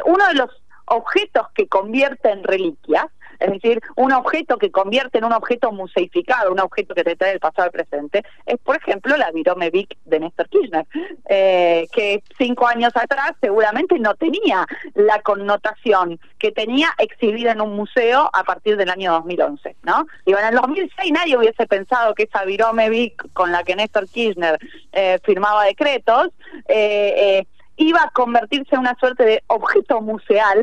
uno 0.07 0.29
de 0.29 0.35
los 0.35 0.51
objetos 0.87 1.49
que 1.55 1.69
convierte 1.69 2.31
en 2.31 2.43
reliquias 2.43 3.05
es 3.39 3.51
decir, 3.51 3.81
un 3.97 4.13
objeto 4.13 4.59
que 4.59 4.71
convierte 4.71 5.19
en 5.19 5.25
un 5.25 5.33
objeto 5.33 5.73
museificado, 5.73 6.53
un 6.53 6.61
objeto 6.61 6.95
que 6.95 7.05
te 7.05 7.17
trae 7.17 7.33
el 7.33 7.41
pasado 7.41 7.67
al 7.67 7.73
presente, 7.73 8.25
es 8.45 8.59
por 8.59 8.77
ejemplo 8.77 9.17
la 9.17 9.31
Virome 9.31 9.71
Vic 9.71 9.97
de 10.05 10.21
Néstor 10.21 10.49
Kirchner, 10.49 10.87
eh, 11.29 11.87
que 11.93 12.23
cinco 12.39 12.67
años 12.67 12.93
atrás 12.97 13.33
seguramente 13.41 13.99
no 13.99 14.15
tenía 14.15 14.67
la 14.95 15.21
connotación 15.23 16.19
que 16.39 16.53
tenía 16.53 16.89
exhibida 16.99 17.53
en 17.53 17.61
un 17.61 17.75
museo 17.77 18.31
a 18.33 18.45
partir 18.45 18.77
del 18.77 18.91
año 18.91 19.13
2011, 19.13 19.77
¿no? 19.83 20.07
Y 20.25 20.33
bueno, 20.33 20.49
en 20.49 20.55
el 20.55 20.61
2006 20.61 21.13
nadie 21.13 21.37
hubiese 21.37 21.67
pensado 21.67 22.15
que 22.15 22.25
esa 22.25 22.45
Virome 22.45 22.91
Vic 22.91 23.33
con 23.33 23.53
la 23.53 23.63
que 23.65 23.77
Néstor 23.77 24.09
Kirchner 24.09 24.59
eh, 24.93 25.19
firmaba 25.25 25.65
decretos, 25.65 26.29
eh, 26.69 27.15
eh 27.17 27.47
iba 27.77 28.03
a 28.03 28.11
convertirse 28.11 28.75
en 28.75 28.81
una 28.81 28.97
suerte 28.99 29.25
de 29.25 29.43
objeto 29.49 30.01
museal 30.01 30.63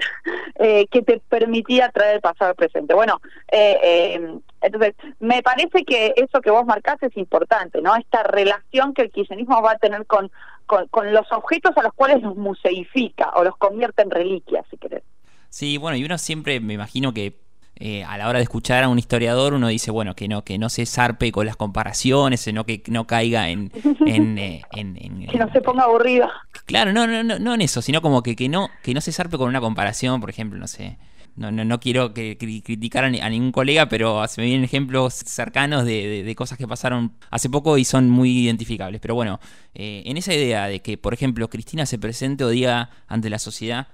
eh, 0.55 0.88
que 0.88 1.01
te 1.01 1.20
permitía 1.29 1.89
traer 1.89 2.15
el 2.15 2.22
pasado 2.22 2.51
al 2.51 2.55
presente. 2.55 2.93
Bueno, 2.93 3.22
eh, 3.51 3.77
eh, 3.84 4.38
entonces, 4.62 4.96
me 5.20 5.43
parece 5.43 5.84
que 5.86 6.13
eso 6.15 6.41
que 6.41 6.51
vos 6.51 6.65
marcás 6.65 7.01
es 7.01 7.15
importante, 7.17 7.82
¿no? 7.82 7.96
Esta 7.96 8.24
relación 8.24 8.93
que 8.93 9.03
el 9.03 9.12
kirchnerismo 9.12 9.62
va 9.62 9.72
a 9.72 9.77
tener 9.77 10.05
con, 10.05 10.32
con, 10.65 10.88
con 10.88 11.13
los 11.13 11.32
objetos 11.32 11.77
a 11.77 11.84
los 11.84 11.93
cuales 11.93 12.22
los 12.22 12.36
museifica 12.36 13.32
o 13.36 13.43
los 13.43 13.58
convierte 13.58 14.01
en 14.01 14.12
reliquias, 14.12 14.65
si 14.70 14.77
querés. 14.77 15.03
Sí, 15.50 15.77
bueno, 15.77 15.98
y 15.98 16.03
uno 16.03 16.17
siempre, 16.17 16.60
me 16.60 16.74
imagino 16.74 17.13
que 17.13 17.36
eh, 17.75 18.03
a 18.03 18.18
la 18.18 18.30
hora 18.30 18.39
de 18.39 18.44
escuchar 18.44 18.84
a 18.84 18.89
un 18.89 19.00
historiador 19.00 19.53
uno 19.53 19.68
dice, 19.68 19.89
bueno, 19.92 20.15
que 20.15 20.27
no, 20.27 20.44
que 20.44 20.58
no 20.58 20.70
se 20.70 20.86
zarpe 20.86 21.32
con 21.32 21.46
las 21.46 21.56
comparaciones, 21.56 22.42
sino 22.42 22.65
que 22.65 22.84
no 22.88 23.08
caiga 23.08 23.50
en... 23.50 23.72
Eh, 24.06 24.62
que 24.72 25.38
no 25.38 25.51
se 25.51 25.62
ponga 25.62 25.84
aburrido. 25.84 26.30
Claro, 26.65 26.94
no, 26.94 27.08
no, 27.08 27.24
no, 27.24 27.39
no 27.39 27.53
en 27.53 27.62
eso, 27.62 27.82
sino 27.82 28.01
como 28.01 28.22
que, 28.22 28.36
que, 28.36 28.50
no, 28.50 28.70
que 28.84 28.94
no 28.94 29.01
se 29.01 29.12
zarpe 29.12 29.38
con 29.38 29.48
una 29.48 29.62
comparación, 29.62 30.20
por 30.22 30.30
ejemplo, 30.30 30.60
no 30.60 30.68
sé. 30.68 30.98
No, 31.36 31.51
no, 31.51 31.65
no 31.65 31.80
quiero 31.80 32.13
que, 32.13 32.38
criticar 32.38 33.06
a, 33.06 33.10
ningún 33.10 33.51
colega, 33.51 33.89
pero 33.89 34.27
se 34.27 34.39
me 34.39 34.46
vienen 34.46 34.63
ejemplos 34.63 35.13
cercanos 35.13 35.84
de, 35.86 36.32
cosas 36.38 36.58
que 36.58 36.68
pasaron 36.68 37.13
hace 37.32 37.50
poco 37.50 37.77
y 37.77 37.86
son 37.86 38.10
muy 38.10 38.38
identificables. 38.38 39.01
Pero 39.01 39.15
bueno, 39.15 39.39
eh, 39.74 40.03
en 40.06 40.18
esa 40.18 40.34
idea 40.34 40.68
de 40.68 40.82
que, 40.82 40.98
por 40.98 41.13
ejemplo, 41.13 41.50
Cristina 41.50 41.86
se 41.86 41.98
presente 41.98 42.44
o 42.44 42.50
diga 42.50 42.92
ante 43.08 43.30
la 43.32 43.39
sociedad, 43.39 43.88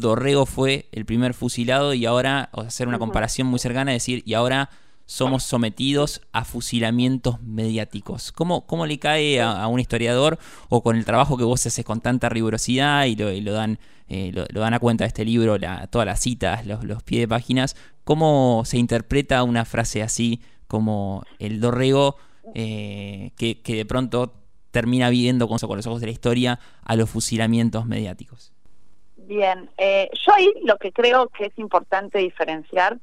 Dorrego 0.00 0.46
fue 0.46 0.88
el 0.92 1.04
primer 1.04 1.34
fusilado 1.34 1.92
y 1.94 2.06
ahora, 2.06 2.48
o 2.52 2.62
hacer 2.62 2.88
una 2.88 2.98
comparación 2.98 3.46
muy 3.46 3.58
cercana, 3.58 3.92
decir, 3.92 4.22
y 4.24 4.34
ahora 4.34 4.70
somos 5.04 5.42
sometidos 5.42 6.22
a 6.32 6.44
fusilamientos 6.44 7.42
mediáticos. 7.42 8.32
¿Cómo, 8.32 8.66
cómo 8.66 8.86
le 8.86 8.98
cae 8.98 9.42
a, 9.42 9.66
un 9.66 9.80
historiador 9.80 10.38
o 10.70 10.82
con 10.82 10.96
el 10.96 11.04
trabajo 11.04 11.36
que 11.36 11.44
vos 11.44 11.66
haces 11.66 11.84
con 11.84 12.00
tanta 12.00 12.30
rigurosidad 12.30 13.04
y 13.04 13.16
lo, 13.16 13.52
dan, 13.52 13.78
eh, 14.08 14.32
lo, 14.32 14.60
dan 14.60 14.72
a 14.72 14.78
cuenta 14.78 15.04
de 15.04 15.08
este 15.08 15.24
libro, 15.24 15.58
la, 15.58 15.86
todas 15.88 16.06
las 16.06 16.20
citas, 16.20 16.66
los, 16.66 16.84
los 16.84 17.02
pies 17.02 17.20
de 17.20 17.28
páginas, 17.28 17.76
cómo 18.04 18.62
se 18.64 18.78
interpreta 18.78 19.42
una 19.42 19.64
frase 19.66 20.02
así 20.02 20.40
como 20.66 21.24
el 21.38 21.60
Dorrego 21.60 22.16
eh, 22.54 23.32
que, 23.36 23.60
que 23.60 23.76
de 23.76 23.84
pronto 23.84 24.34
termina 24.70 25.10
viendo 25.10 25.48
con, 25.48 25.58
con 25.58 25.76
los 25.76 25.86
ojos 25.86 26.00
de 26.00 26.06
la 26.06 26.12
historia 26.12 26.60
a 26.82 26.96
los 26.96 27.10
fusilamientos 27.10 27.84
mediáticos? 27.84 28.51
Bien, 29.26 29.70
eh, 29.78 30.10
yo 30.26 30.34
ahí 30.34 30.52
lo 30.64 30.76
que 30.78 30.92
creo 30.92 31.28
que 31.28 31.46
es 31.46 31.58
importante 31.58 32.18
diferenciar 32.18 32.98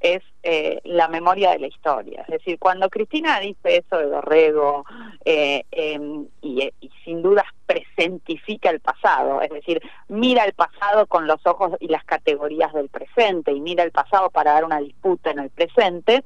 es 0.00 0.22
eh, 0.42 0.80
la 0.84 1.08
memoria 1.08 1.52
de 1.52 1.60
la 1.60 1.68
historia. 1.68 2.22
Es 2.22 2.28
decir, 2.28 2.58
cuando 2.58 2.90
Cristina 2.90 3.38
dice 3.38 3.76
eso 3.76 3.98
de 3.98 4.06
Dorrego 4.06 4.84
eh, 5.24 5.64
em, 5.70 6.26
y, 6.40 6.72
y, 6.80 6.90
sin 7.04 7.22
dudas 7.22 7.44
presentifica 7.66 8.70
el 8.70 8.80
pasado, 8.80 9.40
es 9.40 9.50
decir, 9.50 9.80
mira 10.08 10.44
el 10.44 10.52
pasado 10.54 11.06
con 11.06 11.26
los 11.28 11.40
ojos 11.46 11.76
y 11.78 11.86
las 11.86 12.04
categorías 12.04 12.72
del 12.72 12.88
presente 12.88 13.52
y 13.52 13.60
mira 13.60 13.84
el 13.84 13.92
pasado 13.92 14.28
para 14.30 14.52
dar 14.52 14.64
una 14.64 14.80
disputa 14.80 15.30
en 15.30 15.38
el 15.38 15.50
presente, 15.50 16.24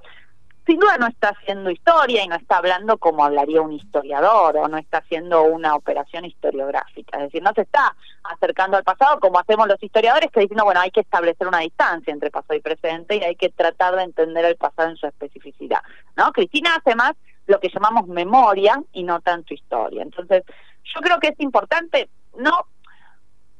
sin 0.66 0.80
duda 0.80 0.99
no 0.99 1.06
está 1.06 1.28
haciendo 1.28 1.70
historia 1.70 2.25
y 2.25 2.28
no 2.28 2.35
está 2.35 2.58
hablando 2.58 2.99
como 2.99 3.25
hablaría 3.25 3.62
un 3.62 3.73
historiador 3.73 4.56
o 4.56 4.68
no 4.68 4.78
está 4.78 4.99
haciendo 4.99 5.44
una 5.44 5.76
operación 5.76 6.25
historiográfica. 6.25 7.18
Es 7.18 7.25
decir, 7.25 7.42
no 7.42 7.52
se 7.54 7.62
está 7.62 7.94
acercando 8.25 8.76
al 8.76 8.82
pasado 8.82 9.20
como 9.20 9.38
hacemos 9.38 9.68
los 9.68 9.80
historiadores 9.80 10.30
que 10.32 10.40
dicen, 10.40 10.58
bueno, 10.64 10.80
hay 10.80 10.90
que 10.90 11.00
establecer 11.00 11.46
una 11.46 11.61
distancia 11.61 12.12
entre 12.12 12.32
pasado 12.32 12.54
y 12.54 12.61
presente 12.61 13.16
y 13.16 13.23
hay 13.23 13.37
que 13.37 13.50
tratar 13.50 13.94
de 13.94 14.02
entender 14.02 14.44
el 14.44 14.56
pasado 14.56 14.90
en 14.90 14.96
su 14.96 15.06
especificidad. 15.06 15.80
¿no? 16.16 16.32
Cristina 16.32 16.75
hace 16.75 16.96
más 16.96 17.12
lo 17.46 17.61
que 17.61 17.68
llamamos 17.68 18.08
memoria 18.08 18.82
y 18.92 19.04
no 19.04 19.20
tanto 19.20 19.54
historia. 19.54 20.02
Entonces, 20.02 20.42
yo 20.82 21.00
creo 21.00 21.20
que 21.20 21.28
es 21.28 21.40
importante 21.40 22.08
no 22.37 22.66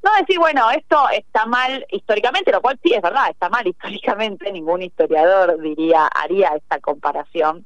no 0.07 0.17
decir, 0.21 0.39
bueno, 0.39 0.71
esto 0.71 0.97
está 1.11 1.47
mal 1.47 1.85
históricamente, 1.91 2.53
lo 2.53 2.63
cual 2.63 2.79
sí 2.83 2.95
es 2.95 3.03
verdad, 3.03 3.29
está 3.31 3.49
mal 3.49 3.67
históricamente, 3.67 4.53
ningún 4.53 4.83
historiador 4.83 5.61
diría, 5.61 6.07
haría 6.07 6.51
esta 6.51 6.79
comparación, 6.81 7.65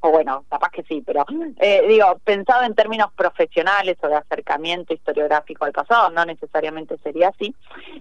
o 0.00 0.10
bueno, 0.10 0.44
capaz 0.48 0.70
que 0.70 0.84
sí, 0.84 1.02
pero 1.04 1.24
eh, 1.60 1.84
digo, 1.88 2.20
pensado 2.22 2.62
en 2.62 2.74
términos 2.74 3.12
profesionales 3.14 3.96
o 4.02 4.08
de 4.08 4.14
acercamiento 4.14 4.94
historiográfico 4.94 5.64
al 5.64 5.72
pasado, 5.72 6.10
no 6.10 6.24
necesariamente 6.24 6.98
sería 6.98 7.28
así, 7.28 7.54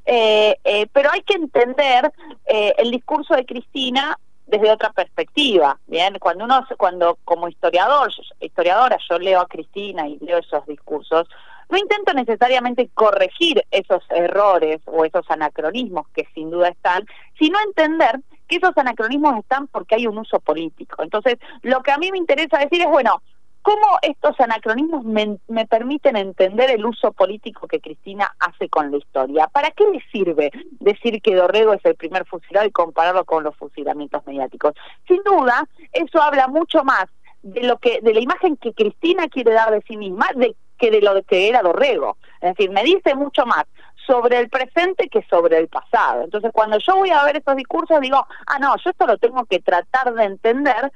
eh, 0.05 0.57
eh, 0.63 0.88
pero 0.93 1.12
hay 1.12 1.22
que 1.22 1.36
entender 1.36 2.12
el 2.46 2.91
discurso 2.91 3.36
de 3.36 3.46
Cristina 3.46 4.17
desde 4.46 4.72
otra 4.72 4.91
perspectiva, 4.91 5.77
bien, 5.88 6.17
cuando 6.19 6.46
uno, 6.46 6.65
cuando 6.77 7.17
como 7.25 7.50
historiador, 7.50 8.12
historiadora, 8.39 8.98
yo 9.10 9.19
leo 9.19 9.41
a 9.41 9.48
Cristina 9.48 10.07
y 10.07 10.17
leo 10.19 10.38
esos 10.38 10.65
discursos, 10.67 11.27
no 11.69 11.77
intento 11.77 12.13
necesariamente 12.13 12.89
corregir 12.93 13.63
esos 13.71 14.03
errores 14.09 14.79
o 14.86 15.05
esos 15.05 15.29
anacronismos 15.29 16.07
que 16.09 16.27
sin 16.33 16.50
duda 16.50 16.69
están, 16.69 17.05
sino 17.38 17.57
entender 17.62 18.19
que 18.47 18.57
esos 18.57 18.77
anacronismos 18.77 19.38
están 19.39 19.67
porque 19.67 19.95
hay 19.95 20.07
un 20.07 20.17
uso 20.17 20.39
político. 20.39 21.03
Entonces, 21.03 21.38
lo 21.62 21.81
que 21.81 21.91
a 21.91 21.97
mí 21.97 22.12
me 22.12 22.17
interesa 22.17 22.59
decir 22.59 22.81
es, 22.81 22.88
bueno, 22.88 23.21
¿cómo 23.62 24.00
estos 24.01 24.39
anacronismos 24.39 25.03
me, 25.03 25.65
permiten 25.65 26.15
entender 26.15 26.71
el 26.71 26.86
uso 26.86 27.12
político 27.12 27.67
que 27.67 27.81
Cristina 27.81 28.33
hace 28.39 28.69
con 28.69 28.91
la 28.91 28.97
historia? 28.97 29.47
¿Para 29.47 29.71
qué 29.71 29.83
le 29.91 30.01
sirve 30.12 30.51
decir 30.79 31.21
que 31.21 31.36
Dorrego 31.36 31.74
es 31.74 31.83
el 31.83 31.95
primer 31.95 32.25
fusilado 32.25 32.65
y 32.65 32.71
compararlo 32.71 33.25
con 33.25 33.43
los 33.43 33.55
fusilamientos 33.57 34.25
mediáticos? 34.25 34.74
Sin 35.05 35.21
duda, 35.24 35.67
eso 35.91 36.21
habla 36.21 36.47
mucho 36.47 36.83
más 36.86 37.07
de 37.41 37.63
lo 37.63 37.77
que 37.77 38.00
de 38.01 38.13
la 38.13 38.21
imagen 38.21 38.57
que 38.57 38.74
Cristina 38.74 39.27
quiere 39.27 39.51
dar 39.51 39.71
de 39.71 39.81
sí 39.88 39.97
misma, 39.97 40.27
de 40.36 40.55
que 40.77 40.91
de 40.91 41.01
lo 41.01 41.22
que 41.24 41.50
era 41.50 41.62
Dorrego. 41.62 42.17
Es 42.41 42.55
decir, 42.55 42.72
me 42.72 42.84
dice 42.84 43.15
mucho 43.15 43.46
más 43.46 43.65
sobre 44.05 44.39
el 44.39 44.50
presente 44.50 45.10
que 45.10 45.22
sobre 45.29 45.57
el 45.57 45.67
pasado. 45.67 46.24
Entonces, 46.24 46.51
cuando 46.53 46.77
yo 46.79 46.96
voy 46.96 47.10
a 47.10 47.24
ver 47.24 47.38
estos 47.38 47.55
discursos, 47.55 48.00
digo, 48.00 48.25
ah, 48.46 48.60
no, 48.60 48.75
yo 48.77 48.89
esto 48.89 49.05
lo 49.05 49.17
tengo 49.17 49.46
que 49.46 49.60
tratar 49.60 50.13
de 50.13 50.24
entender 50.24 50.91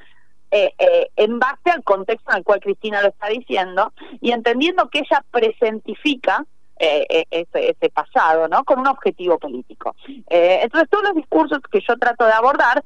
eh, 0.49 0.73
eh, 0.79 1.09
en 1.15 1.39
base 1.39 1.69
al 1.69 1.83
contexto 1.83 2.31
en 2.31 2.39
el 2.39 2.43
cual 2.43 2.59
Cristina 2.59 3.01
lo 3.01 3.09
está 3.09 3.27
diciendo 3.27 3.93
y 4.19 4.31
entendiendo 4.31 4.89
que 4.89 4.99
ella 4.99 5.23
presentifica 5.31 6.45
eh, 6.77 7.25
ese, 7.29 7.69
ese, 7.69 7.89
pasado, 7.89 8.47
¿no? 8.47 8.63
Con 8.63 8.79
un 8.79 8.87
objetivo 8.87 9.37
político. 9.37 9.95
entonces, 10.27 10.89
todos 10.89 11.03
los 11.03 11.15
discursos 11.15 11.59
que 11.71 11.79
yo 11.87 11.95
trato 11.97 12.25
de 12.25 12.33
abordar 12.33 12.83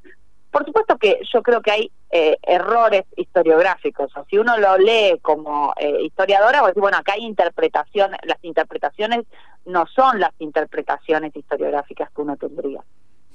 por 0.56 0.66
supuesto 0.66 0.98
que 0.98 1.20
yo 1.34 1.44
creo 1.44 1.62
que 1.62 1.70
hay 1.70 1.92
eh, 2.10 2.38
errores 2.42 3.04
historiográficos, 3.18 4.16
o 4.16 4.24
si 4.30 4.38
uno 4.38 4.58
lo 4.58 4.78
lee 4.78 5.20
como 5.22 5.74
eh, 5.76 6.04
historiadora, 6.04 6.62
pues 6.62 6.76
bueno, 6.76 6.96
acá 6.96 7.12
hay 7.12 7.26
interpretación, 7.26 8.12
las 8.24 8.42
interpretaciones 8.42 9.26
no 9.66 9.86
son 9.86 10.22
las 10.22 10.32
interpretaciones 10.40 11.36
historiográficas 11.36 12.10
que 12.10 12.22
uno 12.22 12.38
tendría. 12.38 12.82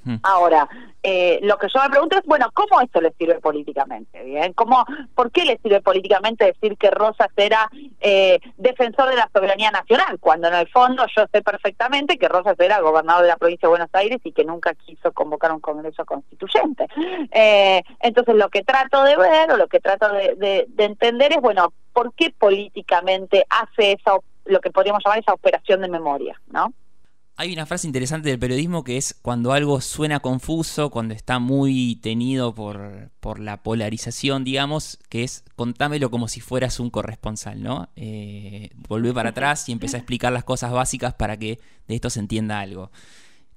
Hmm. 0.03 0.15
Ahora, 0.23 0.67
eh, 1.03 1.39
lo 1.43 1.57
que 1.57 1.67
yo 1.73 1.81
me 1.81 1.89
pregunto 1.89 2.17
es, 2.17 2.23
bueno, 2.25 2.49
¿cómo 2.53 2.81
esto 2.81 3.01
le 3.01 3.11
sirve 3.13 3.39
políticamente? 3.39 4.23
Bien, 4.23 4.53
¿Cómo, 4.53 4.85
¿Por 5.15 5.31
qué 5.31 5.45
le 5.45 5.57
sirve 5.57 5.81
políticamente 5.81 6.45
decir 6.45 6.77
que 6.77 6.91
Rosas 6.91 7.29
era 7.35 7.69
eh, 7.99 8.39
defensor 8.57 9.09
de 9.09 9.15
la 9.15 9.29
soberanía 9.33 9.71
nacional? 9.71 10.19
Cuando 10.19 10.47
en 10.47 10.55
el 10.55 10.67
fondo 10.69 11.05
yo 11.15 11.25
sé 11.31 11.41
perfectamente 11.41 12.17
que 12.17 12.27
Rosas 12.27 12.55
era 12.59 12.81
gobernador 12.81 13.23
de 13.23 13.29
la 13.29 13.37
provincia 13.37 13.67
de 13.67 13.71
Buenos 13.71 13.89
Aires 13.93 14.19
y 14.23 14.31
que 14.31 14.45
nunca 14.45 14.73
quiso 14.73 15.11
convocar 15.11 15.51
un 15.51 15.59
congreso 15.59 16.05
constituyente. 16.05 16.87
Eh, 17.31 17.81
entonces, 17.99 18.35
lo 18.35 18.49
que 18.49 18.63
trato 18.63 19.03
de 19.03 19.15
ver 19.17 19.51
o 19.51 19.57
lo 19.57 19.67
que 19.67 19.79
trato 19.79 20.11
de, 20.11 20.65
de 20.67 20.83
entender 20.83 21.33
es, 21.33 21.41
bueno, 21.41 21.73
¿por 21.93 22.13
qué 22.13 22.31
políticamente 22.31 23.45
hace 23.49 23.93
esa 23.93 24.17
lo 24.45 24.59
que 24.59 24.71
podríamos 24.71 25.03
llamar 25.03 25.19
esa 25.19 25.33
operación 25.33 25.81
de 25.81 25.87
memoria, 25.87 26.39
¿no? 26.47 26.73
Hay 27.41 27.53
una 27.53 27.65
frase 27.65 27.87
interesante 27.87 28.29
del 28.29 28.37
periodismo 28.37 28.83
que 28.83 28.97
es 28.97 29.15
cuando 29.19 29.51
algo 29.51 29.81
suena 29.81 30.19
confuso, 30.19 30.91
cuando 30.91 31.15
está 31.15 31.39
muy 31.39 31.95
tenido 31.95 32.53
por, 32.53 33.09
por 33.19 33.39
la 33.39 33.63
polarización, 33.63 34.43
digamos, 34.43 34.99
que 35.09 35.23
es 35.23 35.43
contámelo 35.55 36.11
como 36.11 36.27
si 36.27 36.39
fueras 36.39 36.79
un 36.79 36.91
corresponsal, 36.91 37.63
¿no? 37.63 37.89
Eh, 37.95 38.69
volvé 38.75 39.11
para 39.11 39.29
atrás 39.29 39.67
y 39.67 39.71
empecé 39.71 39.95
a 39.95 40.01
explicar 40.01 40.31
las 40.31 40.43
cosas 40.43 40.71
básicas 40.71 41.15
para 41.15 41.35
que 41.35 41.59
de 41.87 41.95
esto 41.95 42.11
se 42.11 42.19
entienda 42.19 42.59
algo. 42.59 42.91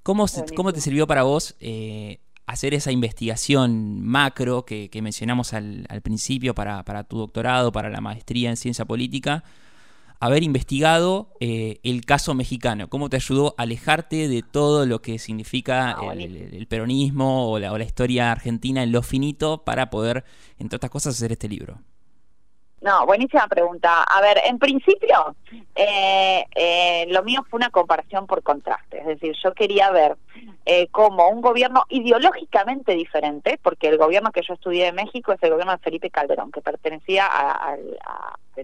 ¿Cómo, 0.01 0.25
cómo 0.55 0.73
te 0.73 0.81
sirvió 0.81 1.05
para 1.05 1.21
vos 1.21 1.55
eh, 1.59 2.21
hacer 2.47 2.73
esa 2.73 2.91
investigación 2.91 4.01
macro 4.01 4.65
que, 4.65 4.89
mencionamos 5.03 5.53
al, 5.53 5.85
al 5.89 6.01
principio 6.01 6.55
para, 6.55 6.83
para 6.85 7.03
tu 7.03 7.19
doctorado, 7.19 7.71
para 7.71 7.91
la 7.91 8.01
maestría 8.01 8.49
en 8.49 8.57
ciencia 8.57 8.85
política? 8.85 9.43
Haber 10.19 10.43
investigado 10.43 11.29
eh, 11.39 11.79
el 11.83 12.05
caso 12.05 12.33
mexicano? 12.33 12.89
¿Cómo 12.89 13.09
te 13.09 13.17
ayudó 13.17 13.55
a 13.57 13.63
alejarte 13.63 14.27
de 14.27 14.43
todo 14.43 14.85
lo 14.85 15.01
que 15.01 15.19
significa 15.19 15.91
ah, 15.91 16.13
el, 16.13 16.67
peronismo 16.67 17.51
o 17.51 17.59
la, 17.59 17.83
historia 17.83 18.31
argentina 18.31 18.83
en 18.83 18.91
lo 18.91 19.01
finito 19.01 19.63
para 19.63 19.89
poder, 19.89 20.23
entre 20.57 20.77
otras 20.77 20.91
cosas, 20.91 21.15
hacer 21.15 21.31
este 21.31 21.47
libro? 21.47 21.79
No, 22.81 23.05
buenísima 23.05 23.47
pregunta. 23.47 24.03
A 24.03 24.21
ver, 24.21 24.39
en 24.45 24.59
principio, 24.59 25.35
eh, 25.73 26.45
eh, 26.53 27.07
lo 27.09 27.23
mío 27.23 27.43
fue 27.49 27.57
una 27.57 27.71
comparación 27.71 28.27
por 28.27 28.43
contraste. 28.43 28.99
Es 28.99 29.07
decir, 29.07 29.35
yo 29.43 29.53
quería 29.53 29.89
ver 29.89 30.17
cómo 30.91 31.29
un 31.29 31.41
gobierno 31.41 31.83
ideológicamente 31.89 32.93
diferente, 32.93 33.59
porque 33.61 33.87
el 33.87 33.97
gobierno 33.97 34.31
que 34.31 34.41
yo 34.47 34.55
estudié 34.55 34.87
en 34.87 34.95
México 34.95 35.31
es 35.31 35.41
el 35.43 35.51
gobierno 35.51 35.73
de 35.73 35.79
Felipe 35.79 36.09
Calderón, 36.09 36.51
que 36.51 36.61
pertenecía 36.61 37.27
al 37.27 37.97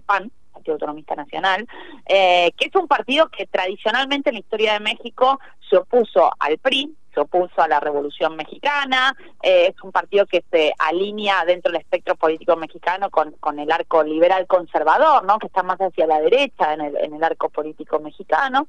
PAN, 0.04 0.32
Partido 0.52 0.74
Autonomista 0.74 1.14
Nacional, 1.14 1.66
eh, 2.06 2.52
que 2.56 2.66
es 2.66 2.74
un 2.74 2.86
partido 2.86 3.28
que 3.28 3.46
tradicionalmente 3.46 4.30
en 4.30 4.34
la 4.34 4.40
historia 4.40 4.72
de 4.74 4.80
México 4.80 5.40
se 5.68 5.76
opuso 5.76 6.30
al 6.38 6.58
PRI, 6.58 6.94
se 7.14 7.20
opuso 7.20 7.60
a 7.60 7.68
la 7.68 7.80
Revolución 7.80 8.36
Mexicana, 8.36 9.14
eh, 9.42 9.68
es 9.74 9.82
un 9.82 9.92
partido 9.92 10.26
que 10.26 10.44
se 10.50 10.72
alinea 10.78 11.44
dentro 11.44 11.70
del 11.72 11.80
espectro 11.80 12.14
político 12.16 12.56
mexicano 12.56 13.10
con, 13.10 13.32
con 13.32 13.58
el 13.58 13.70
arco 13.70 14.02
liberal 14.02 14.46
conservador, 14.46 15.24
¿no? 15.24 15.38
que 15.38 15.46
está 15.46 15.62
más 15.62 15.78
hacia 15.78 16.06
la 16.06 16.20
derecha 16.20 16.74
en 16.74 16.80
el, 16.80 16.96
en 16.96 17.14
el 17.14 17.24
arco 17.24 17.48
político 17.50 17.98
mexicano. 17.98 18.68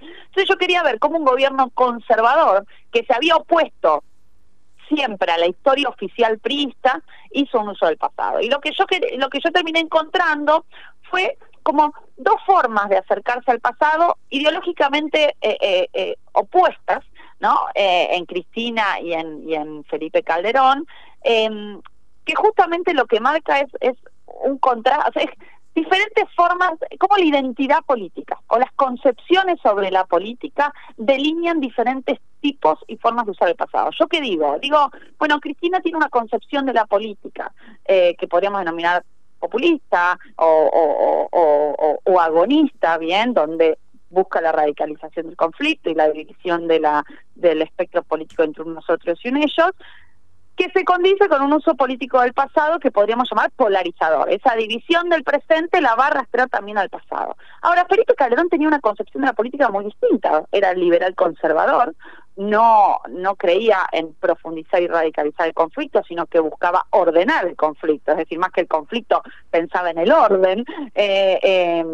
Entonces 0.00 0.48
yo 0.48 0.56
quería 0.56 0.82
ver 0.82 0.98
cómo 0.98 1.18
un 1.18 1.24
gobierno 1.24 1.70
conservador 1.70 2.66
que 2.90 3.04
se 3.04 3.12
había 3.12 3.36
opuesto 3.36 4.02
siempre 4.92 5.32
a 5.32 5.38
la 5.38 5.46
historia 5.46 5.88
oficial 5.88 6.38
priista 6.38 7.00
hizo 7.30 7.60
un 7.60 7.70
uso 7.70 7.86
del 7.86 7.96
pasado. 7.96 8.40
Y 8.40 8.48
lo 8.48 8.60
que 8.60 8.72
yo 8.72 8.84
lo 9.16 9.30
que 9.30 9.40
yo 9.40 9.50
terminé 9.50 9.80
encontrando 9.80 10.66
fue 11.10 11.38
como 11.62 11.94
dos 12.16 12.36
formas 12.44 12.88
de 12.88 12.98
acercarse 12.98 13.50
al 13.50 13.60
pasado 13.60 14.16
ideológicamente 14.30 15.36
eh, 15.40 15.56
eh, 15.60 15.88
eh, 15.92 16.16
opuestas, 16.32 17.04
¿no? 17.38 17.58
en 17.74 18.26
Cristina 18.26 19.00
y 19.00 19.14
en, 19.14 19.48
y 19.48 19.54
en 19.54 19.84
Felipe 19.84 20.22
Calderón, 20.22 20.86
em, 21.22 21.80
que 22.26 22.34
justamente 22.34 22.92
lo 22.92 23.06
que 23.06 23.18
marca 23.18 23.60
es, 23.60 23.70
es 23.80 23.96
un 24.44 24.58
contraste, 24.58 25.30
diferentes 25.74 26.24
formas, 26.34 26.72
como 26.98 27.16
la 27.16 27.24
identidad 27.24 27.82
política 27.84 28.38
o 28.48 28.58
las 28.58 28.72
concepciones 28.72 29.58
sobre 29.62 29.90
la 29.90 30.04
política 30.04 30.72
delinean 30.96 31.60
diferentes 31.60 32.18
tipos 32.40 32.78
y 32.86 32.96
formas 32.96 33.26
de 33.26 33.32
usar 33.32 33.48
el 33.48 33.56
pasado. 33.56 33.90
¿Yo 33.98 34.06
qué 34.08 34.20
digo? 34.20 34.58
Digo, 34.60 34.90
bueno, 35.18 35.38
Cristina 35.40 35.80
tiene 35.80 35.98
una 35.98 36.08
concepción 36.08 36.66
de 36.66 36.72
la 36.72 36.86
política 36.86 37.52
eh, 37.84 38.16
que 38.16 38.26
podríamos 38.26 38.60
denominar 38.60 39.04
populista 39.38 40.18
o, 40.36 42.20
agonista, 42.20 42.98
bien, 42.98 43.32
donde 43.32 43.78
busca 44.10 44.40
la 44.40 44.52
radicalización 44.52 45.26
del 45.26 45.36
conflicto 45.36 45.88
y 45.88 45.94
la 45.94 46.10
división 46.10 46.68
de 46.68 46.80
la, 46.80 47.04
del 47.34 47.62
espectro 47.62 48.02
político 48.02 48.42
entre 48.42 48.64
nosotros 48.64 49.18
y 49.24 49.28
un 49.28 49.38
ellos, 49.38 49.72
que 50.60 50.70
se 50.78 50.84
condice 50.84 51.26
con 51.26 51.40
un 51.40 51.54
uso 51.54 51.74
político 51.74 52.20
del 52.20 52.34
pasado 52.34 52.78
que 52.80 52.90
podríamos 52.90 53.30
llamar 53.30 53.50
polarizador. 53.52 54.28
Esa 54.28 54.54
división 54.56 55.08
del 55.08 55.24
presente 55.24 55.80
la 55.80 55.94
va 55.94 56.04
a 56.04 56.08
arrastrar 56.08 56.50
también 56.50 56.76
al 56.76 56.90
pasado. 56.90 57.34
Ahora, 57.62 57.86
Felipe 57.88 58.14
Calderón 58.14 58.50
tenía 58.50 58.68
una 58.68 58.80
concepción 58.80 59.22
de 59.22 59.28
la 59.28 59.32
política 59.32 59.70
muy 59.70 59.86
distinta. 59.86 60.44
Era 60.52 60.74
liberal 60.74 61.14
conservador, 61.14 61.94
no, 62.36 62.98
no 63.08 63.36
creía 63.36 63.78
en 63.90 64.12
profundizar 64.12 64.82
y 64.82 64.86
radicalizar 64.86 65.46
el 65.46 65.54
conflicto, 65.54 66.02
sino 66.06 66.26
que 66.26 66.40
buscaba 66.40 66.84
ordenar 66.90 67.46
el 67.46 67.56
conflicto, 67.56 68.12
es 68.12 68.18
decir, 68.18 68.38
más 68.38 68.52
que 68.52 68.60
el 68.60 68.68
conflicto 68.68 69.22
pensaba 69.50 69.90
en 69.90 69.98
el 69.98 70.12
orden. 70.12 70.66
Eh, 70.94 71.38
eh, 71.42 71.84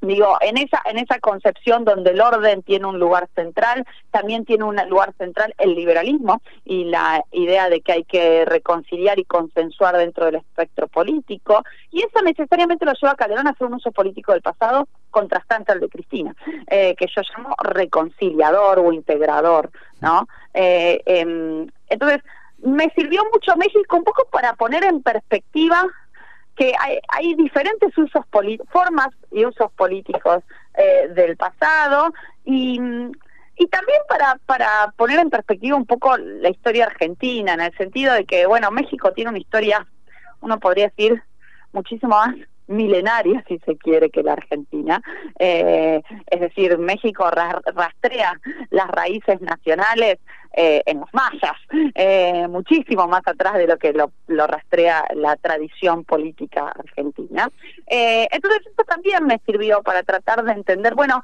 digo, 0.00 0.38
en 0.40 0.56
esa, 0.56 0.80
en 0.84 0.98
esa 0.98 1.18
concepción 1.18 1.84
donde 1.84 2.10
el 2.10 2.20
orden 2.20 2.62
tiene 2.62 2.86
un 2.86 2.98
lugar 2.98 3.28
central, 3.34 3.86
también 4.10 4.44
tiene 4.44 4.64
un 4.64 4.76
lugar 4.88 5.12
central 5.18 5.54
el 5.58 5.74
liberalismo 5.74 6.40
y 6.64 6.84
la 6.84 7.24
idea 7.32 7.68
de 7.68 7.80
que 7.80 7.92
hay 7.92 8.04
que 8.04 8.44
reconciliar 8.44 9.18
y 9.18 9.24
consensuar 9.24 9.96
dentro 9.96 10.26
del 10.26 10.36
espectro 10.36 10.88
político, 10.88 11.62
y 11.90 12.00
eso 12.00 12.22
necesariamente 12.24 12.84
lo 12.84 12.92
lleva 12.92 13.12
a 13.12 13.16
Calderón 13.16 13.46
a 13.46 13.50
hacer 13.50 13.66
un 13.66 13.74
uso 13.74 13.92
político 13.92 14.32
del 14.32 14.42
pasado 14.42 14.88
contrastante 15.10 15.72
al 15.72 15.80
de 15.80 15.88
Cristina, 15.88 16.34
eh, 16.68 16.94
que 16.96 17.06
yo 17.06 17.22
llamo 17.36 17.54
reconciliador 17.62 18.78
o 18.78 18.92
integrador, 18.92 19.70
¿no? 20.00 20.26
Eh, 20.54 21.00
em, 21.04 21.66
entonces, 21.88 22.22
me 22.62 22.90
sirvió 22.90 23.22
mucho 23.32 23.56
México 23.56 23.96
un 23.96 24.04
poco 24.04 24.26
para 24.30 24.54
poner 24.54 24.84
en 24.84 25.02
perspectiva 25.02 25.86
que 26.56 26.72
hay, 26.78 27.34
diferentes 27.36 27.96
usos 27.96 28.24
formas 28.70 29.08
y 29.30 29.44
usos 29.44 29.72
políticos 29.72 30.42
eh, 30.74 31.08
del 31.14 31.36
pasado 31.36 32.12
y, 32.44 32.78
y 33.56 33.66
también 33.68 34.00
para, 34.08 34.38
para 34.46 34.92
poner 34.96 35.20
en 35.20 35.30
perspectiva 35.30 35.76
un 35.76 35.86
poco 35.86 36.16
la 36.16 36.50
historia 36.50 36.86
argentina, 36.86 37.54
en 37.54 37.60
el 37.60 37.76
sentido 37.76 38.14
de 38.14 38.24
que, 38.24 38.46
bueno, 38.46 38.70
México 38.70 39.12
tiene 39.12 39.30
una 39.30 39.38
historia, 39.38 39.86
uno 40.40 40.58
podría 40.60 40.88
decir, 40.88 41.22
muchísimo 41.72 42.16
más 42.16 42.34
milenaria, 42.70 43.44
si 43.48 43.58
se 43.58 43.76
quiere, 43.76 44.10
que 44.10 44.22
la 44.22 44.32
Argentina. 44.32 45.02
Eh, 45.38 46.00
es 46.26 46.40
decir, 46.40 46.78
México 46.78 47.28
rastrea 47.30 48.40
las 48.70 48.88
raíces 48.88 49.40
nacionales 49.40 50.18
eh, 50.52 50.82
en 50.86 51.00
los 51.00 51.08
mayas, 51.12 51.56
eh, 51.94 52.46
muchísimo 52.48 53.06
más 53.06 53.22
atrás 53.26 53.54
de 53.54 53.66
lo 53.66 53.76
que 53.76 53.92
lo, 53.92 54.46
rastrea 54.46 55.04
la 55.14 55.36
tradición 55.36 56.04
política 56.04 56.68
argentina. 56.68 57.50
entonces, 57.86 58.66
esto 58.66 58.84
también 58.84 59.26
me 59.26 59.40
sirvió 59.46 59.82
para 59.82 60.02
tratar 60.02 60.44
de 60.44 60.52
entender, 60.52 60.94
bueno, 60.94 61.22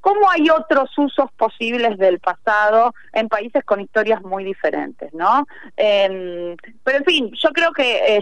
cómo 0.00 0.28
hay 0.30 0.50
otros 0.50 0.90
usos 0.96 1.30
posibles 1.32 1.96
del 1.98 2.18
pasado 2.18 2.94
en 3.12 3.28
países 3.28 3.62
con 3.64 3.80
historias 3.80 4.22
muy 4.22 4.42
diferentes, 4.44 5.12
¿no? 5.14 5.46
Em, 5.76 6.56
pero 6.82 6.98
en 6.98 7.04
fin, 7.04 7.32
yo 7.34 7.50
creo 7.50 7.72
que 7.72 8.20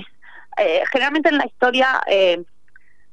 generalmente 0.92 1.30
en 1.30 1.38
la 1.38 1.46
historia 1.46 2.00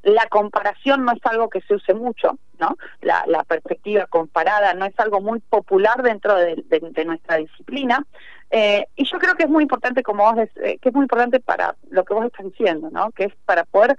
la 0.03 0.27
comparación 0.27 1.05
no 1.05 1.11
es 1.11 1.25
algo 1.25 1.49
que 1.49 1.61
se 1.61 1.75
use 1.75 1.93
mucho, 1.93 2.37
¿no? 2.59 2.77
La, 3.01 3.43
perspectiva 3.43 4.05
comparada 4.07 4.73
no 4.73 4.85
es 4.85 4.97
algo 4.99 5.21
muy 5.21 5.39
popular 5.39 6.01
dentro 6.03 6.35
de, 6.35 6.63
nuestra 7.05 7.37
disciplina. 7.37 8.05
Eh, 8.49 8.85
y 8.95 9.05
yo 9.05 9.19
creo 9.19 9.35
que 9.35 9.43
es 9.43 9.49
muy 9.49 9.63
importante, 9.63 10.03
como 10.03 10.23
vos, 10.23 10.47
eh, 10.57 10.77
que 10.81 10.89
es 10.89 10.95
muy 10.95 11.03
importante 11.03 11.39
para 11.39 11.75
lo 11.89 12.05
que 12.05 12.13
vos 12.13 12.25
estás 12.25 12.45
diciendo, 12.45 12.89
¿no? 12.91 13.11
Que 13.11 13.25
es 13.25 13.33
para 13.45 13.65
poder, 13.65 13.97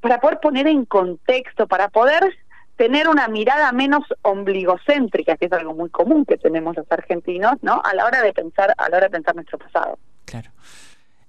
para 0.00 0.20
poder 0.20 0.40
poner 0.40 0.66
en 0.66 0.84
contexto, 0.84 1.66
para 1.66 1.88
poder 1.88 2.34
tener 2.76 3.08
una 3.08 3.28
mirada 3.28 3.72
menos 3.72 4.04
ombligocéntrica, 4.22 5.36
que 5.36 5.46
es 5.46 5.52
algo 5.52 5.74
muy 5.74 5.90
común 5.90 6.24
que 6.24 6.38
tenemos 6.38 6.76
los 6.76 6.90
argentinos, 6.90 7.54
¿no? 7.60 7.82
A 7.84 7.92
la 7.94 8.06
hora 8.06 8.22
de 8.22 8.32
pensar, 8.32 8.72
a 8.78 8.88
la 8.88 8.96
hora 8.96 9.06
de 9.06 9.10
pensar 9.10 9.34
nuestro 9.34 9.58
pasado. 9.58 9.98
Claro. 10.24 10.50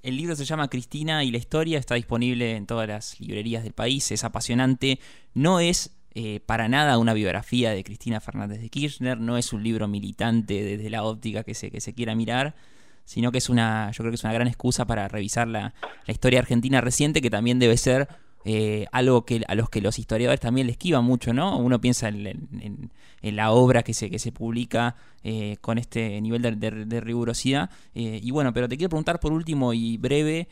El 0.01 0.15
libro 0.15 0.35
se 0.35 0.45
llama 0.45 0.69
Cristina 0.69 1.23
y 1.23 1.31
la 1.31 1.37
historia, 1.37 1.77
está 1.77 1.95
disponible 1.95 2.55
en 2.55 2.65
todas 2.65 2.87
las 2.87 3.19
librerías 3.19 3.63
del 3.63 3.73
país, 3.73 4.11
es 4.11 4.23
apasionante, 4.23 4.99
no 5.33 5.59
es 5.59 5.91
eh, 6.15 6.39
para 6.45 6.69
nada 6.69 6.97
una 6.97 7.13
biografía 7.13 7.71
de 7.71 7.83
Cristina 7.83 8.21
Fernández 8.21 8.61
de 8.61 8.69
Kirchner, 8.69 9.19
no 9.19 9.37
es 9.37 9.51
un 9.51 9.61
libro 9.61 9.87
militante 9.87 10.63
desde 10.63 10.89
la 10.89 11.03
óptica 11.03 11.43
que 11.43 11.53
se, 11.53 11.69
que 11.69 11.81
se 11.81 11.93
quiera 11.93 12.15
mirar, 12.15 12.55
sino 13.03 13.31
que 13.31 13.39
es 13.39 13.49
una, 13.49 13.91
yo 13.91 13.97
creo 14.03 14.11
que 14.11 14.15
es 14.15 14.23
una 14.23 14.33
gran 14.33 14.47
excusa 14.47 14.85
para 14.85 15.07
revisar 15.09 15.47
la, 15.47 15.73
la 16.05 16.13
historia 16.13 16.39
argentina 16.39 16.79
reciente, 16.79 17.21
que 17.21 17.29
también 17.29 17.59
debe 17.59 17.75
ser 17.75 18.07
eh, 18.45 18.85
algo 18.93 19.25
que 19.25 19.41
a 19.47 19.55
los 19.55 19.69
que 19.69 19.81
los 19.81 19.99
historiadores 19.99 20.39
también 20.39 20.67
le 20.67 20.71
esquivan 20.71 21.03
mucho, 21.03 21.33
¿no? 21.33 21.57
Uno 21.57 21.81
piensa 21.81 22.07
en, 22.07 22.91
la 23.21 23.51
obra 23.51 23.83
que 23.83 23.93
se, 23.93 24.09
que 24.09 24.17
se 24.17 24.31
publica 24.31 24.95
eh, 25.23 25.57
con 25.59 25.77
este 25.77 26.19
nivel 26.21 26.59
de, 26.59 27.01
rigurosidad. 27.01 27.69
Eh, 27.93 28.19
y 28.23 28.31
bueno, 28.31 28.53
pero 28.53 28.69
te 28.69 28.77
quiero 28.77 28.89
preguntar 28.89 29.19
por 29.19 29.33
último 29.33 29.73
y 29.73 29.97
breve, 29.97 30.47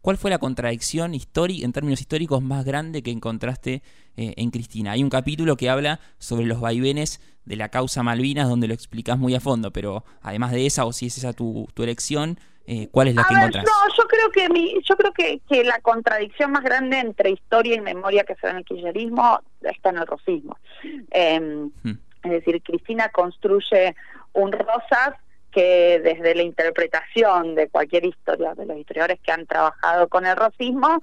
¿cuál 0.00 0.16
fue 0.16 0.30
la 0.30 0.38
contradicción 0.38 1.12
histórica, 1.14 1.64
en 1.64 1.72
términos 1.72 2.00
históricos 2.00 2.40
más 2.40 2.64
grande 2.64 3.02
que 3.02 3.10
encontraste 3.10 3.82
en 4.16 4.50
Cristina? 4.50 4.92
Hay 4.92 5.02
un 5.02 5.10
capítulo 5.10 5.56
que 5.56 5.68
habla 5.68 5.98
sobre 6.18 6.46
los 6.46 6.60
vaivenes 6.60 7.20
de 7.46 7.56
la 7.56 7.70
causa 7.70 8.04
Malvinas, 8.04 8.48
donde 8.48 8.68
lo 8.68 8.74
explicas 8.74 9.18
muy 9.18 9.34
a 9.34 9.40
fondo, 9.40 9.72
pero 9.72 10.04
además 10.22 10.52
de 10.52 10.66
esa, 10.66 10.84
o 10.84 10.92
si 10.92 11.06
es 11.06 11.18
esa 11.18 11.32
tu, 11.32 11.66
tu 11.74 11.82
elección, 11.82 12.38
eh, 12.70 12.86
¿Cuál 12.92 13.08
es 13.08 13.14
la 13.14 13.24
que 13.24 13.32
encontrás? 13.32 13.64
No, 13.64 13.94
yo 13.96 14.06
creo 14.06 14.30
que 14.30 14.50
mi, 14.50 14.74
yo 14.82 14.94
creo 14.94 15.12
que, 15.12 15.40
que 15.48 15.64
la 15.64 15.78
contradicción 15.80 16.52
más 16.52 16.62
grande 16.62 16.98
entre 16.98 17.30
historia 17.30 17.76
y 17.76 17.80
memoria 17.80 18.24
que 18.24 18.34
se 18.34 18.46
da 18.46 18.50
en 18.50 18.58
el 18.58 18.64
kirchnerismo 18.66 19.40
está 19.62 19.88
en 19.88 19.96
el 19.96 20.06
rosismo. 20.06 20.58
Em, 21.10 21.70
hmm. 21.82 21.98
Es 22.24 22.30
decir, 22.30 22.62
Cristina 22.62 23.08
construye 23.08 23.96
un 24.34 24.52
Rosas 24.52 25.14
que 25.50 25.98
desde 26.04 26.34
la 26.34 26.42
interpretación 26.42 27.54
de 27.54 27.70
cualquier 27.70 28.04
historia, 28.04 28.54
de 28.54 28.66
los 28.66 28.76
historiadores 28.76 29.18
que 29.20 29.32
han 29.32 29.46
trabajado 29.46 30.08
con 30.08 30.26
el 30.26 30.36
rosismo, 30.36 31.00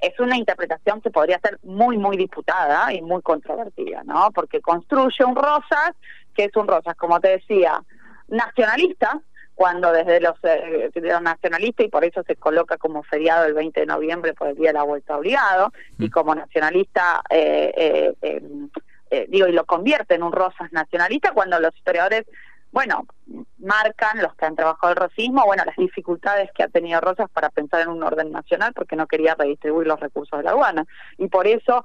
es 0.00 0.18
una 0.18 0.36
interpretación 0.36 1.00
que 1.00 1.10
podría 1.10 1.38
ser 1.38 1.60
muy, 1.62 1.96
muy 1.96 2.16
disputada 2.16 2.92
y 2.92 3.02
muy 3.02 3.22
controvertida, 3.22 4.02
¿no? 4.02 4.32
Porque 4.32 4.60
construye 4.60 5.24
un 5.24 5.36
Rosas, 5.36 5.92
que 6.34 6.46
es 6.46 6.56
un 6.56 6.66
Rosas, 6.66 6.96
como 6.96 7.20
te 7.20 7.28
decía, 7.28 7.80
nacionalista, 8.26 9.20
cuando 9.58 9.90
desde 9.90 10.20
los, 10.20 10.36
eh, 10.44 10.88
nacionalistas, 11.20 11.84
y 11.84 11.88
por 11.88 12.04
eso 12.04 12.22
se 12.22 12.36
coloca 12.36 12.76
como 12.76 13.02
feriado 13.02 13.44
el 13.44 13.54
20 13.54 13.80
de 13.80 13.86
noviembre 13.86 14.32
por 14.32 14.46
el 14.46 14.54
Día 14.54 14.68
de 14.68 14.74
la 14.74 14.84
Vuelta 14.84 15.16
Obligado, 15.16 15.72
y 15.98 16.06
mm. 16.06 16.10
como 16.10 16.32
nacionalista, 16.32 17.22
eh, 17.28 18.14
eh, 18.22 18.40
eh, 19.10 19.26
digo, 19.28 19.48
y 19.48 19.52
lo 19.52 19.64
convierte 19.64 20.14
en 20.14 20.22
un 20.22 20.30
Rosas 20.30 20.70
nacionalista 20.70 21.32
cuando 21.32 21.58
los 21.58 21.74
historiadores, 21.74 22.24
bueno, 22.70 23.04
marcan, 23.58 24.22
los 24.22 24.32
que 24.36 24.46
han 24.46 24.54
trabajado 24.54 24.92
el 24.92 24.96
racismo, 24.96 25.44
bueno, 25.44 25.64
las 25.66 25.74
dificultades 25.74 26.52
que 26.54 26.62
ha 26.62 26.68
tenido 26.68 27.00
Rosas 27.00 27.28
para 27.28 27.50
pensar 27.50 27.80
en 27.80 27.88
un 27.88 28.04
orden 28.04 28.30
nacional 28.30 28.72
porque 28.74 28.94
no 28.94 29.08
quería 29.08 29.34
redistribuir 29.34 29.88
los 29.88 29.98
recursos 29.98 30.38
de 30.38 30.44
la 30.44 30.50
aduana. 30.50 30.86
Y 31.16 31.26
por 31.26 31.48
eso 31.48 31.84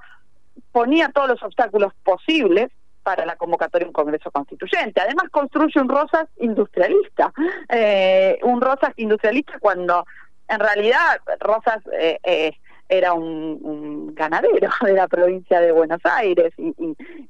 ponía 0.70 1.08
todos 1.08 1.26
los 1.26 1.42
obstáculos 1.42 1.92
posibles 2.04 2.70
para 3.04 3.24
la 3.24 3.36
convocatoria 3.36 3.84
de 3.84 3.90
un 3.90 3.92
Congreso 3.92 4.32
Constituyente. 4.32 5.00
Además 5.00 5.28
construye 5.30 5.80
un 5.80 5.88
Rosas 5.88 6.26
industrialista, 6.38 7.32
eh, 7.68 8.40
un 8.42 8.60
Rosas 8.60 8.90
industrialista 8.96 9.58
cuando 9.60 10.04
en 10.48 10.58
realidad 10.58 11.20
Rosas 11.38 11.78
eh, 11.92 12.18
eh, 12.24 12.52
era 12.88 13.12
un, 13.12 14.14
ganadero 14.14 14.70
de 14.82 14.92
la 14.94 15.06
provincia 15.06 15.60
de 15.60 15.72
Buenos 15.72 16.00
Aires 16.04 16.52
y, 16.56 16.74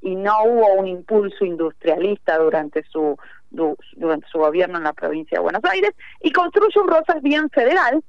y, 0.02 0.16
no 0.16 0.44
hubo 0.44 0.74
un 0.74 0.86
impulso 0.86 1.44
industrialista 1.44 2.38
durante 2.38 2.82
su 2.84 3.16
durante 3.50 4.26
su 4.26 4.38
gobierno 4.38 4.78
en 4.78 4.84
la 4.84 4.92
provincia 4.92 5.38
de 5.38 5.42
Buenos 5.42 5.64
Aires 5.64 5.92
y 6.20 6.32
construye 6.32 6.80
un 6.80 6.88
Rosas 6.88 7.22
bien 7.22 7.48
federal 7.50 8.02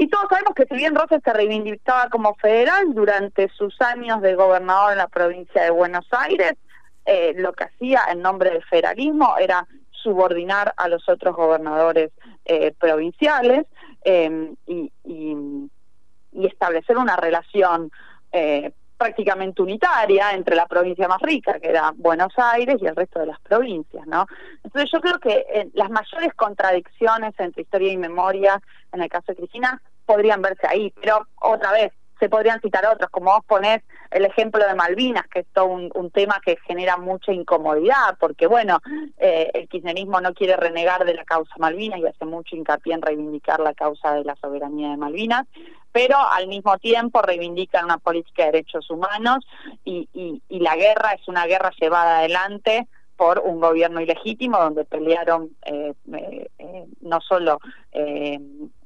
y 0.00 0.08
todos 0.08 0.28
sabemos 0.30 0.54
que 0.54 0.64
si 0.64 0.76
bien 0.76 0.94
Rosas 0.94 1.20
se 1.22 1.30
reivindicaba 1.30 2.08
como 2.08 2.34
federal 2.36 2.94
durante 2.94 3.50
sus 3.50 3.78
años 3.82 4.22
de 4.22 4.34
gobernador 4.34 4.92
en 4.92 4.98
la 4.98 5.08
provincia 5.08 5.62
de 5.62 5.68
Buenos 5.68 6.06
Aires, 6.10 6.54
eh, 7.04 7.34
lo 7.36 7.52
que 7.52 7.64
hacía 7.64 8.04
en 8.10 8.22
nombre 8.22 8.48
del 8.48 8.64
federalismo 8.64 9.34
era 9.38 9.66
subordinar 9.90 10.72
a 10.78 10.88
los 10.88 11.06
otros 11.06 11.36
gobernadores 11.36 12.12
eh, 12.46 12.72
provinciales 12.78 13.66
em, 14.02 14.56
y, 14.66 14.90
establecer 16.32 16.96
una 16.96 17.16
relación 17.16 17.90
eh, 18.32 18.72
prácticamente 18.96 19.60
unitaria 19.60 20.30
entre 20.32 20.56
la 20.56 20.66
provincia 20.66 21.08
más 21.08 21.20
rica, 21.20 21.60
que 21.60 21.68
era 21.68 21.92
Buenos 21.94 22.32
Aires, 22.38 22.76
y 22.80 22.86
el 22.86 22.96
resto 22.96 23.20
de 23.20 23.26
las 23.26 23.40
provincias, 23.40 24.06
¿no? 24.06 24.26
Entonces 24.64 24.90
yo 24.90 25.00
creo 25.00 25.18
que 25.18 25.70
las 25.74 25.90
mayores 25.90 26.32
contradicciones 26.34 27.34
entre 27.38 27.62
historia 27.62 27.92
y 27.92 27.98
memoria, 27.98 28.62
en 28.92 29.02
el 29.02 29.08
caso 29.10 29.26
de 29.28 29.36
Cristina, 29.36 29.82
podrían 30.10 30.42
verse 30.42 30.66
ahí, 30.66 30.92
pero 31.00 31.24
otra 31.40 31.70
vez, 31.70 31.92
se 32.18 32.28
podrían 32.28 32.60
citar 32.60 32.84
otros, 32.84 33.08
como 33.10 33.30
vos 33.30 33.44
ponés 33.46 33.80
el 34.10 34.24
ejemplo 34.24 34.66
de 34.66 34.74
Malvinas, 34.74 35.24
que 35.28 35.40
es 35.40 35.46
todo 35.54 35.66
un, 35.66 36.10
tema 36.10 36.40
que 36.44 36.56
genera 36.66 36.96
mucha 36.96 37.32
incomodidad, 37.32 38.16
porque 38.18 38.48
bueno, 38.48 38.80
eh, 39.18 39.48
el 39.54 39.68
kirchnerismo 39.68 40.20
no 40.20 40.34
quiere 40.34 40.56
renegar 40.56 41.04
de 41.04 41.14
la 41.14 41.24
causa 41.24 41.54
Malvinas 41.60 42.00
y 42.00 42.06
hace 42.06 42.24
mucho 42.24 42.56
hincapié 42.56 42.94
en 42.94 43.02
reivindicar 43.02 43.60
la 43.60 43.72
causa 43.72 44.14
de 44.14 44.24
la 44.24 44.34
soberanía 44.34 44.90
de 44.90 44.96
Malvinas, 44.96 45.46
pero 45.92 46.16
al 46.18 46.48
mismo 46.48 46.76
tiempo 46.78 47.22
reivindican 47.22 47.84
una 47.84 47.98
política 47.98 48.46
de 48.46 48.50
derechos 48.50 48.90
humanos 48.90 49.46
y, 49.84 50.08
y 50.12 50.58
la 50.58 50.74
guerra 50.74 51.12
es 51.12 51.28
una 51.28 51.46
guerra 51.46 51.70
llevada 51.80 52.18
adelante 52.18 52.88
por 53.20 53.40
un 53.40 53.60
gobierno 53.60 54.00
ilegítimo 54.00 54.56
donde 54.56 54.86
pelearon 54.86 55.50
eh, 55.66 55.92
eh, 56.10 56.50
eh, 56.58 56.86
no 57.02 57.20
solo 57.20 57.58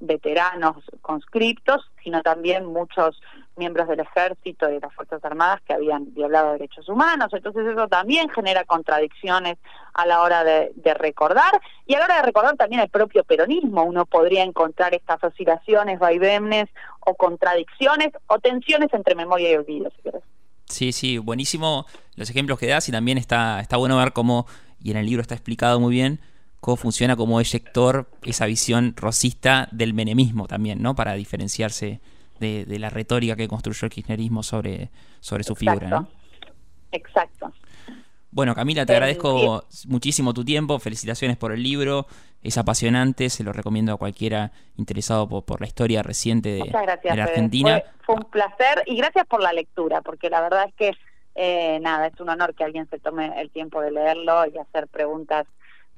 veteranos 0.01 0.79
conscriptos, 1.03 1.88
sino 2.03 2.20
también 2.20 2.66
muchos 2.66 3.20
miembros 3.55 3.87
del 3.87 4.01
ejército 4.01 4.68
y 4.68 4.73
de 4.73 4.81
las 4.81 4.92
Fuerzas 4.92 5.25
Armadas 5.25 5.61
que 5.64 5.75
habían 5.75 6.12
violado 6.12 6.55
derechos 6.55 6.88
humanos. 6.88 7.29
Entonces 7.33 7.64
eso 7.64 7.87
también 7.87 8.29
genera 8.29 8.64
contradicciones 8.64 9.57
a 9.92 10.05
la 10.05 10.20
hora 10.20 10.42
de, 10.42 10.73
recordar 10.94 11.61
y 11.87 11.94
a 11.94 12.01
la 12.01 12.07
hora 12.07 12.16
de 12.16 12.23
recordar 12.23 12.57
también 12.57 12.81
el 12.81 12.88
propio 12.88 13.23
peronismo. 13.23 13.85
Uno 13.85 14.05
podría 14.05 14.42
encontrar 14.42 14.94
estas 14.94 15.23
oscilaciones, 15.23 16.01
vaivenes 16.01 16.68
o 17.07 17.14
contradicciones 17.14 18.09
o 18.27 18.40
tensiones 18.40 18.92
entre 18.94 19.14
memoria 19.14 19.53
y 19.53 19.55
olvido, 19.55 19.90
si 19.90 20.03
quieres. 20.03 20.25
Sí, 20.66 20.92
sí, 20.92 21.18
buenísimo 21.18 21.87
los 22.16 22.31
ejemplos 22.31 22.59
que 22.59 22.66
das 22.66 22.88
y 22.88 22.92
también 22.92 23.18
está, 23.18 23.61
está 23.61 23.77
bueno 23.77 23.96
ver 23.96 24.12
cómo, 24.12 24.46
y 24.81 24.90
en 24.90 24.96
el 24.96 25.07
libro 25.07 25.22
está 25.22 25.35
explicado 25.35 25.81
muy 25.81 25.92
bien, 25.92 26.20
cómo 26.61 26.77
funciona 26.77 27.16
como 27.16 27.40
eyector 27.40 28.11
esa 28.22 28.46
visión 28.46 28.94
rosista 28.96 29.68
del 29.72 29.94
menemismo 29.94 30.46
también, 30.46 30.81
¿no? 30.81 30.94
Para 30.94 31.14
diferenciarse 31.14 32.00
de, 32.40 32.79
la 32.79 32.90
retórica 32.90 33.37
que 33.37 33.48
construyó 33.48 33.87
el 33.87 33.90
kirchnerismo 33.90 34.42
sobre, 34.42 34.90
sobre 35.20 35.44
su 35.44 35.55
figura, 35.55 35.88
¿no? 35.88 36.09
Exacto. 36.92 37.53
Bueno, 38.31 38.55
Camila, 38.55 38.85
te 38.85 38.92
eh, 38.92 38.96
agradezco 38.96 39.64
muchísimo 39.87 40.35
tu 40.35 40.44
tiempo, 40.44 40.79
felicitaciones 40.79 41.37
por 41.37 41.53
el 41.53 41.62
libro, 41.62 42.07
es 42.44 42.59
apasionante, 42.59 43.30
se 43.30 43.42
lo 43.42 43.52
recomiendo 43.52 43.92
a 43.92 43.96
cualquiera 43.96 44.52
interesado 44.76 45.28
por, 45.28 45.61
la 45.61 45.66
historia 45.66 46.02
reciente 46.02 46.50
de, 46.50 46.70
la 46.70 47.24
Argentina. 47.24 47.83
Fue, 48.02 48.16
un 48.16 48.24
placer 48.24 48.83
y 48.87 48.96
gracias 48.96 49.26
por 49.26 49.42
la 49.42 49.52
lectura, 49.52 50.02
porque 50.02 50.28
la 50.28 50.42
verdad 50.42 50.66
es 50.68 50.74
que, 50.74 50.92
eh, 51.35 51.80
nada, 51.80 52.07
es 52.07 52.20
un 52.20 52.28
honor 52.28 52.54
que 52.54 52.62
alguien 52.62 52.87
se 52.90 52.98
tome 52.98 53.33
el 53.40 53.50
tiempo 53.50 53.80
de 53.80 53.90
leerlo 53.90 54.44
y 54.46 54.59
hacer 54.59 54.88
preguntas 54.88 55.46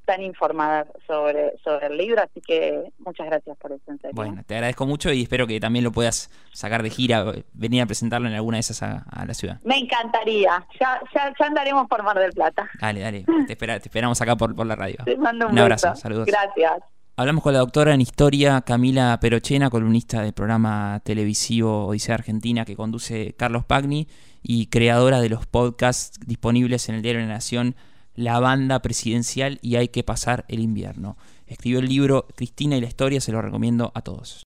tan 0.06 0.22
informadas 0.22 0.86
sobre, 1.06 1.58
sobre 1.62 1.88
el 1.88 1.98
libro, 1.98 2.22
así 2.22 2.40
que 2.40 2.92
muchas 2.98 3.26
gracias 3.26 3.56
por 3.58 3.72
eso. 3.72 3.82
Bueno, 4.12 4.42
te 4.46 4.54
agradezco 4.54 4.86
mucho 4.86 5.12
y 5.12 5.22
espero 5.22 5.46
que 5.46 5.60
también 5.60 5.84
lo 5.84 5.92
puedas 5.92 6.30
sacar 6.52 6.82
de 6.82 6.90
gira, 6.90 7.24
venir 7.52 7.82
a 7.82 7.86
presentarlo 7.86 8.28
en 8.28 8.34
alguna 8.34 8.56
de 8.56 8.60
esas 8.60 8.82
a, 8.82 9.24
la 9.26 9.34
ciudad. 9.34 9.60
Me 9.64 9.76
encantaría, 9.76 10.64
ya, 10.80 11.00
ya, 11.14 11.46
andaremos 11.46 11.88
por 11.88 12.02
Mar 12.02 12.18
del 12.18 12.32
Plata. 12.32 12.70
Dale, 12.80 13.00
dale, 13.00 13.24
te, 13.46 13.52
espera, 13.52 13.78
te 13.78 13.88
esperamos 13.88 14.20
acá 14.22 14.36
por, 14.36 14.54
por 14.54 14.66
la 14.66 14.76
radio. 14.76 14.96
Te 15.04 15.16
mando 15.16 15.48
un, 15.48 15.58
abrazo, 15.58 15.94
saludos. 15.96 16.26
Gracias. 16.26 16.82
Hablamos 17.18 17.42
con 17.42 17.54
la 17.54 17.60
doctora 17.60 17.94
en 17.94 18.00
historia 18.00 18.60
Camila 18.60 19.18
Perochena, 19.20 19.70
columnista 19.70 20.22
del 20.22 20.34
programa 20.34 21.00
televisivo 21.02 21.86
Odisea 21.86 22.14
Argentina 22.14 22.64
que 22.64 22.76
conduce 22.76 23.34
Carlos 23.38 23.64
Pagni 23.64 24.06
y 24.42 24.66
creadora 24.66 25.20
de 25.20 25.30
los 25.30 25.46
podcasts 25.46 26.20
disponibles 26.26 26.88
en 26.88 26.94
el 26.94 27.02
diario 27.02 27.22
de 27.22 27.26
la 27.26 27.34
Nación 27.34 27.74
la 28.16 28.40
banda 28.40 28.80
presidencial 28.80 29.58
y 29.62 29.76
hay 29.76 29.88
que 29.88 30.02
pasar 30.02 30.44
el 30.48 30.60
invierno. 30.60 31.16
Escribió 31.46 31.78
el 31.78 31.88
libro 31.88 32.26
Cristina 32.34 32.76
y 32.76 32.80
la 32.80 32.88
historia, 32.88 33.20
se 33.20 33.30
lo 33.30 33.40
recomiendo 33.40 33.92
a 33.94 34.02
todos. 34.02 34.34